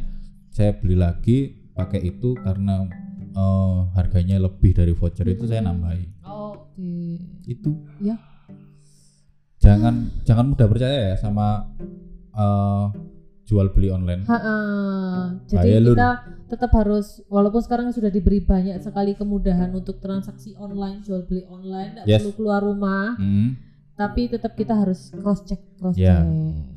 saya 0.48 0.74
beli 0.74 0.94
lagi 0.94 1.38
pakai 1.72 2.02
itu 2.04 2.34
karena 2.36 2.86
uh, 3.32 3.90
harganya 3.92 4.38
lebih 4.38 4.72
dari 4.72 4.92
voucher 4.92 5.26
itu 5.26 5.44
saya 5.44 5.62
Mm-mm. 5.62 5.70
nambahi 5.74 6.04
Oh, 6.22 6.52
Oke. 6.70 7.18
itu 7.44 7.70
Ya. 7.98 8.16
jangan 9.58 10.08
jangan 10.22 10.54
mudah 10.54 10.66
percaya 10.66 11.12
ya 11.12 11.16
sama 11.16 11.66
uh, 12.32 12.86
jual 13.48 13.72
beli 13.72 13.88
online 13.88 14.22
Ha-ha. 14.22 14.56
Jadi 15.46 15.56
Bahaya, 15.56 15.78
Lur. 15.80 15.96
kita 15.96 16.10
tetap 16.46 16.70
harus 16.74 17.06
walaupun 17.26 17.58
sekarang 17.58 17.88
sudah 17.88 18.08
diberi 18.08 18.38
banyak 18.38 18.76
sekali 18.78 19.12
kemudahan 19.14 19.72
untuk 19.72 19.98
transaksi 19.98 20.52
online 20.54 21.00
jual 21.00 21.24
beli 21.24 21.42
online 21.46 21.96
tidak 21.96 22.04
Yes. 22.06 22.20
perlu 22.20 22.32
keluar 22.36 22.60
rumah 22.60 23.16
Hmm. 23.16 23.56
tapi 23.94 24.28
tetap 24.28 24.52
kita 24.52 24.76
harus 24.76 25.10
cross 25.14 25.40
check 25.42 25.64
cross 25.74 25.96
check 25.96 26.28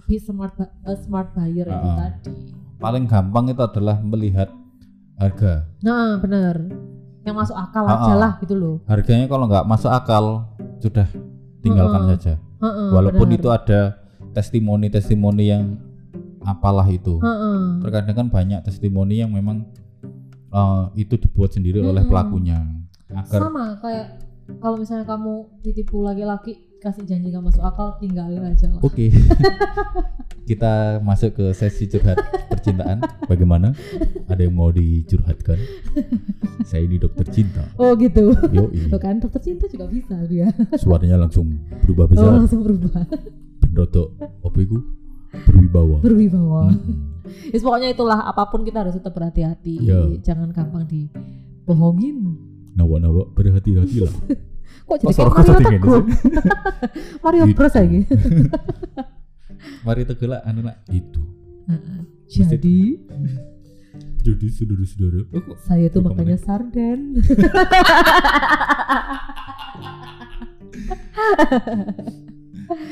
be 0.01 0.15
smart 0.17 0.55
a 0.81 0.95
smart 0.97 1.31
buyer 1.31 1.65
itu 1.65 1.75
Ah. 1.85 1.97
tadi 2.09 2.55
Paling 2.77 3.05
gampang 3.05 3.45
itu 3.47 3.61
adalah 3.61 3.99
melihat 3.99 4.49
harga. 5.15 5.67
nah 5.79 6.17
benar 6.17 6.55
yang 7.21 7.35
masuk 7.35 7.53
akal 7.53 7.83
Ah, 7.83 7.93
aja 7.95 8.11
ah. 8.11 8.17
lah 8.17 8.31
gitu 8.39 8.55
loh 8.55 8.75
Harganya 8.85 9.27
kalau 9.27 9.45
nggak 9.45 9.65
masuk 9.65 9.87
akal 9.87 10.49
sudah 10.79 11.05
tinggalkan 11.59 12.01
Heeh. 12.01 12.11
saja. 12.15 12.33
Heeh, 12.57 12.89
Walaupun 12.89 13.27
benar. 13.27 13.37
itu 13.37 13.47
ada 13.51 13.81
testimoni-testimoni 14.33 15.45
yang 15.45 15.63
apalah 16.43 16.87
itu. 16.89 17.17
Heeh. 17.21 17.81
Terkadang 17.85 18.15
kan 18.15 18.27
banyak 18.29 18.59
testimoni 18.65 19.21
yang 19.21 19.31
memang 19.31 19.65
eh, 20.51 20.83
itu 20.99 21.15
dibuat 21.17 21.55
sendiri 21.55 21.79
oleh 21.79 22.03
Mm-mm. 22.03 22.11
pelakunya 22.11 22.57
agar 23.11 23.39
sama 23.43 23.75
kayak 23.83 24.23
kalau 24.63 24.79
misalnya 24.79 25.03
kamu 25.03 25.47
ditipu 25.63 25.99
laki-laki 25.99 26.59
kasih 26.79 27.05
janji 27.05 27.29
gak 27.29 27.45
masuk 27.45 27.61
akal 27.61 27.93
tinggalin 28.01 28.41
aja 28.41 28.65
lah 28.71 28.81
Oke. 28.81 29.11
Kita 30.49 30.97
masuk 31.05 31.37
ke 31.37 31.45
sesi 31.53 31.85
curhat 31.85 32.17
percintaan. 32.49 33.05
Bagaimana? 33.29 33.77
Ada 34.25 34.49
yang 34.49 34.57
mau 34.57 34.73
dicurhatkan? 34.73 35.61
Saya 36.65 36.89
ini 36.89 36.97
dokter 36.97 37.29
cinta. 37.29 37.61
oh 37.77 37.93
gitu 37.93 38.33
Yo, 38.49 38.67
Tuh 38.89 38.97
kan 38.99 39.21
dokter 39.21 39.39
cinta 39.39 39.69
juga 39.69 39.85
bisa 39.87 40.17
dia 40.25 40.49
suaranya 40.81 41.21
langsung 41.21 41.53
berubah 41.85 42.05
oh, 42.05 42.09
besar. 42.09 42.31
langsung 42.33 42.61
berubah 42.65 43.05
Ben 43.61 43.71
rodok 43.77 44.17
apa 44.17 44.57
iku? 44.57 44.77
Berwibawa. 45.33 45.97
berwibawa 45.99 46.61
Mm-mm. 46.69 46.95
Yes, 47.53 47.61
pokoknya 47.61 47.89
itulah 47.89 48.19
apa 48.21 48.43
pun 48.45 48.61
kita 48.61 48.81
harus 48.81 48.93
tetap 48.93 49.11
berhati-hati 49.11 49.79
Iya. 49.81 50.19
jangan 50.21 50.49
gampang 50.49 50.83
dibohongin 50.83 52.35
Nawa-nawa 52.73 53.27
berhati-hatilah. 53.29 54.11
kok 54.87 54.95
jadi 54.97 55.07
Kok 55.07 55.15
kayak 55.15 55.31
Mario 55.31 55.53
ini 55.53 55.63
Teguh 55.77 56.03
Mario 57.23 57.43
Gitu. 57.45 57.55
Bros 57.55 57.73
lagi 57.73 57.99
Mari 59.81 60.01
tegelak 60.03 60.41
anu 60.43 60.61
nak 60.61 60.77
itu. 60.89 61.21
jadi 62.27 62.77
Jadi 64.21 64.47
saudara-saudara. 64.47 65.19
Oh, 65.31 65.57
saya 65.59 65.87
tuh 65.87 66.01
makanya 66.01 66.37
sarden 66.37 67.17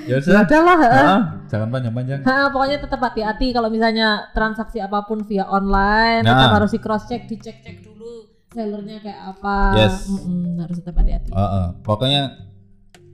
Ya 0.05 0.09
ya 0.09 0.17
sudah. 0.19 0.43
udahlah 0.43 0.77
heeh. 0.79 1.05
Ah, 1.05 1.21
jangan 1.49 1.67
panjang-panjang. 1.67 2.19
Ha, 2.23 2.47
pokoknya 2.49 2.77
tetap 2.79 3.01
hati-hati 3.01 3.51
kalau 3.51 3.67
misalnya 3.67 4.29
transaksi 4.31 4.77
apa 4.77 5.03
pun 5.03 5.25
via 5.25 5.43
online 5.43 6.21
Nah. 6.21 6.31
tetap 6.37 6.49
harus 6.55 6.71
di 6.71 6.79
cross 6.79 7.03
check, 7.05 7.25
dicek-cek 7.25 7.81
dulu 7.81 8.29
sellernya 8.49 8.97
kayak 9.01 9.21
apa. 9.35 9.57
Yes. 9.75 10.05
Mm-mm, 10.07 10.57
harus 10.57 10.77
tetap 10.77 10.95
hati-hati. 10.97 11.29
Ah, 11.29 11.41
ah. 11.41 11.65
Pokoknya 11.81 12.21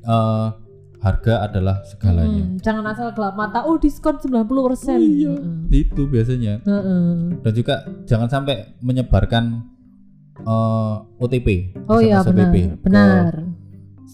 eh, 0.03 0.47
harga 0.99 1.33
adalah 1.45 1.85
segalanya. 1.85 2.43
Mm, 2.45 2.59
jangan 2.59 2.85
asal 2.87 3.13
gelap 3.13 3.35
mata, 3.35 3.61
oh 3.63 3.77
diskon 3.77 4.17
90%. 4.17 4.27
Oh 4.27 4.99
iya. 4.99 5.33
Mm-mm. 5.35 5.69
Itu 5.69 6.07
biasanya. 6.07 6.59
Heeh. 6.61 7.39
Dan 7.39 7.51
juga 7.53 7.75
jangan 8.03 8.27
sampai 8.27 8.75
menyebarkan 8.79 9.63
eh, 10.39 10.95
OTP. 11.19 11.47
Oh 11.87 11.99
iya 11.99 12.19
benar, 12.21 12.51
OTP 12.51 12.55
benar. 12.83 13.31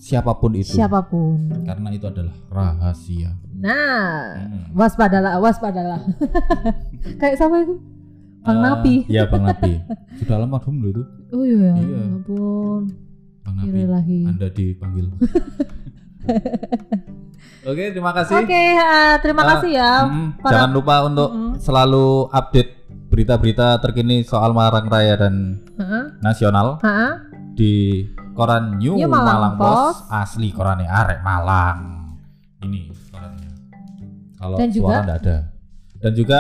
Siapa 0.02 0.34
pun 0.34 0.58
itu. 0.58 0.74
Siapa 0.74 1.06
pun. 1.06 1.62
Karena 1.62 1.94
itu 1.94 2.10
adalah 2.10 2.34
rahasia. 2.50 3.38
Nah, 3.62 4.42
Hmm. 4.42 4.74
waspadalah, 4.74 5.38
waspadalah. 5.38 6.02
kayak 7.22 7.38
sama 7.38 7.62
itu? 7.62 7.78
Bang 8.42 8.58
Eh, 8.58 8.64
Napi. 8.64 8.96
Iya, 9.06 9.30
Bang 9.30 9.46
Napi. 9.46 9.78
Sudah 10.18 10.42
lama 10.42 10.58
dulu 10.58 10.90
itu, 10.90 11.04
Oh 11.32 11.46
iya, 11.46 11.72
Iya. 11.72 11.94
ya 11.94 12.02
ampun. 12.04 12.82
Bang 13.42 13.56
Napi. 13.56 14.20
Anda 14.26 14.48
dipanggil. 14.50 15.06
Oke, 17.62 17.94
terima 17.94 18.10
kasih. 18.12 18.42
Oke, 18.42 18.64
ah, 18.76 19.22
terima 19.22 19.42
Ah, 19.44 19.50
kasih 19.56 19.72
ya. 19.72 19.92
Mm, 20.04 20.28
para- 20.40 20.52
Jangan 20.52 20.72
lupa 20.72 20.96
untuk 21.06 21.30
Mm-mm. 21.30 21.54
selalu 21.56 22.08
update 22.28 22.72
berita-berita 23.08 23.78
terkini 23.78 24.24
soal 24.24 24.50
Malang 24.52 24.88
Raya 24.88 25.14
dan 25.16 25.62
Heeh. 25.76 26.04
nasional 26.20 26.82
Heeh. 26.82 27.12
di 27.54 27.74
koran 28.34 28.80
New, 28.80 28.98
New 28.98 29.06
Malang, 29.06 29.38
Malang 29.38 29.56
Post. 29.56 29.70
Post. 30.02 30.10
Asli 30.10 30.50
korannya 30.50 30.88
Arek 30.88 31.22
Malang. 31.22 31.80
Ini. 32.62 32.90
Kalau 34.42 34.58
Dan 34.58 34.70
juga- 34.74 34.90
suara 34.90 35.06
nggak 35.06 35.20
ada. 35.22 35.38
Dan 36.02 36.12
juga 36.12 36.40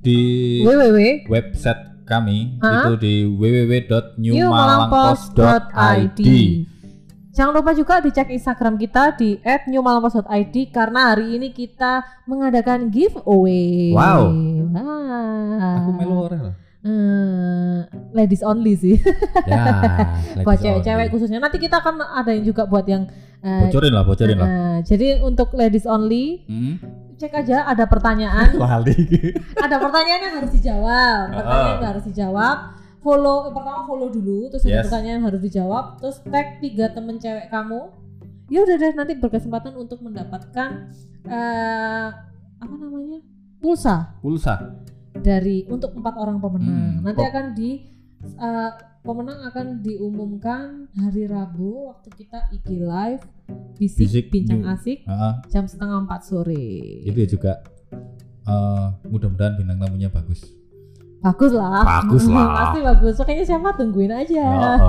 di 0.00 0.18
www 0.62 1.26
website 1.26 1.82
kami 2.06 2.56
Hah? 2.58 2.80
itu 2.80 2.92
di 2.96 3.14
www.newmalangpost.id. 3.26 6.20
Jangan 7.30 7.52
lupa 7.54 7.70
juga 7.72 7.94
dicek 7.98 8.28
Instagram 8.28 8.74
kita 8.76 9.14
di 9.14 9.38
@newmalangpost.id 9.42 10.54
karena 10.70 11.10
hari 11.10 11.36
ini 11.36 11.50
kita 11.50 12.02
mengadakan 12.24 12.88
giveaway. 12.88 13.92
Wow. 13.94 14.30
Aku 15.78 15.90
melu. 15.92 16.14
Eh, 16.80 17.78
ladies 18.10 18.40
only 18.40 18.72
sih. 18.72 18.96
Ya, 19.44 19.64
buat 20.46 20.56
cewek-cewek 20.58 21.12
khususnya. 21.12 21.36
Nanti 21.36 21.60
kita 21.60 21.78
akan 21.78 22.00
ada 22.00 22.32
yang 22.32 22.42
juga 22.42 22.64
buat 22.64 22.82
yang 22.82 23.04
eh, 23.40 23.68
Bocorin 23.68 23.92
lah, 23.92 24.02
bocorin 24.02 24.34
lah. 24.34 24.48
eh, 24.48 24.76
jadi 24.82 25.20
untuk 25.20 25.52
ladies 25.52 25.84
only 25.84 26.40
Hmm. 26.48 26.80
Cek 27.20 27.32
aja 27.36 27.68
ada 27.68 27.84
pertanyaan. 27.84 28.56
Lali. 28.56 28.96
ada 29.54 29.76
pertanyaan 29.78 30.20
yang 30.22 30.34
harus 30.34 30.52
dijawab. 30.52 31.24
Pertanyaan 31.30 31.76
yang 31.76 31.90
harus 31.90 32.04
dijawab. 32.06 32.56
Follow 32.98 33.36
eh, 33.42 33.52
pertama 33.52 33.80
follow 33.82 34.08
dulu 34.08 34.48
terus 34.48 34.60
ada 34.62 34.72
Yes. 34.74 34.84
pertanyaan 34.86 35.14
yang 35.14 35.26
harus 35.26 35.42
dijawab. 35.42 35.84
Terus 35.98 36.16
tag 36.22 36.46
tiga 36.58 36.88
temen 36.88 37.16
cewek 37.16 37.48
kamu. 37.48 37.92
Ya 38.48 38.60
udah 38.60 38.76
deh 38.76 38.92
nanti 38.94 39.12
berkesempatan 39.14 39.72
untuk 39.74 40.00
mendapatkan 40.00 40.88
eh 41.22 42.08
apa 42.56 42.74
namanya? 42.74 43.20
Pulsa. 43.58 44.16
Pulsa. 44.18 44.80
dari 45.12 45.66
untuk 45.66 45.92
empat 45.92 46.14
orang 46.14 46.38
pemenang. 46.38 46.70
Hmm, 46.70 47.02
nanti 47.02 47.20
kok- 47.20 47.28
akan 47.28 47.46
di 47.52 47.70
eh, 48.22 48.70
pemenang 49.00 49.40
akan 49.44 49.66
diumumkan 49.80 50.60
hari 50.94 51.24
Rabu 51.24 51.90
waktu 51.90 52.08
kita 52.14 52.48
IG 52.50 52.78
live 52.78 53.20
bisik, 53.74 53.98
Bisik 54.02 54.24
bincang 54.28 54.60
New. 54.60 54.70
asik 54.70 54.98
Heeh. 55.02 55.32
jam 55.48 55.64
setengah 55.64 56.00
empat 56.00 56.20
sore 56.22 56.64
itu 57.02 57.16
ya 57.16 57.28
juga 57.28 57.52
eh, 58.42 58.86
mudah-mudahan 59.04 59.54
bintang 59.54 59.78
tamunya 59.78 60.08
bagus. 60.08 60.42
Bagus 61.20 61.52
lah. 61.52 61.84
Bagus 62.00 62.24
lah. 62.26 62.48
Pasti 62.56 62.78
bagus. 62.80 63.14
Makanya 63.14 63.44
siapa 63.44 63.68
tungguin 63.74 64.10
aja. 64.10 64.46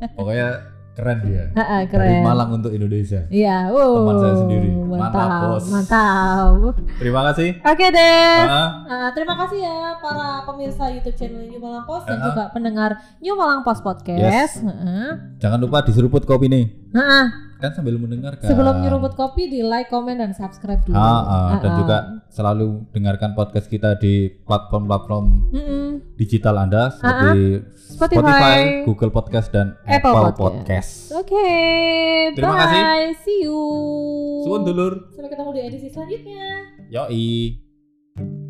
Oh, 0.00 0.16
pokoknya 0.16 0.48
keren 0.90 1.20
dia. 1.20 1.52
Heeh, 1.52 1.80
Dari 1.84 1.92
keren. 1.92 2.24
Malang 2.24 2.56
untuk 2.56 2.72
Indonesia. 2.72 3.28
Iya, 3.28 3.68
wow. 3.68 4.00
Teman 4.00 4.16
saya 4.16 4.34
sendiri. 4.34 4.68
Mantap, 4.72 5.12
Mantap, 5.12 5.40
bos. 5.44 5.64
mantap. 5.68 6.52
Terima 6.96 7.20
kasih. 7.28 7.48
Oke 7.60 7.86
deh. 7.92 8.36
Heeh. 8.40 8.68
Uh, 8.88 9.08
terima 9.12 9.34
kasih 9.36 9.60
ya 9.60 9.76
para 10.00 10.40
pemirsa 10.42 10.88
YouTube 10.88 11.12
channel 11.14 11.44
New 11.44 11.60
Malang 11.60 11.84
Post 11.84 12.08
dan 12.08 12.16
Heeh. 12.16 12.26
juga 12.26 12.42
pendengar 12.48 12.90
New 13.20 13.36
Malang 13.36 13.60
Post 13.60 13.84
Podcast. 13.84 14.64
Heeh. 14.64 15.08
Jangan 15.36 15.60
lupa 15.60 15.84
diseruput 15.84 16.24
kopi 16.24 16.48
nih. 16.48 16.64
Heeh. 16.90 17.24
Kan 17.60 17.76
sambil 17.76 18.00
mendengarkan. 18.00 18.48
Sebelum 18.48 18.80
nyeruput 18.80 19.12
kopi 19.12 19.46
di 19.46 19.60
like, 19.60 19.92
comment 19.92 20.16
dan 20.16 20.32
subscribe 20.32 20.80
dulu. 20.82 20.96
Ah, 20.96 21.04
ah, 21.04 21.48
dan 21.60 21.76
Heeh. 21.76 21.80
juga 21.84 21.96
selalu 22.32 22.88
dengarkan 22.90 23.36
podcast 23.36 23.68
kita 23.68 24.00
di 24.00 24.32
platform-platform 24.42 25.24
Mm-mm. 25.52 25.86
digital 26.16 26.56
Anda 26.56 26.88
seperti 26.88 27.60
Spotify. 27.76 28.24
Spotify, 28.24 28.58
Google 28.88 29.12
Podcast 29.12 29.48
dan 29.52 29.76
Apple 29.84 30.08
Apple, 30.08 30.32
Podcast. 30.32 30.40
Podcast. 30.40 30.92
Oke, 31.20 31.48
Terima 32.32 32.54
bye. 32.56 32.60
kasih. 32.64 32.82
See 33.20 33.38
you. 33.44 33.60
Suwun 34.42 34.64
dulur. 34.64 35.12
Sampai 35.12 35.28
ketemu 35.28 35.50
di 35.52 35.60
edisi 35.60 35.88
selanjutnya. 35.92 36.44
Yoi. 36.88 38.49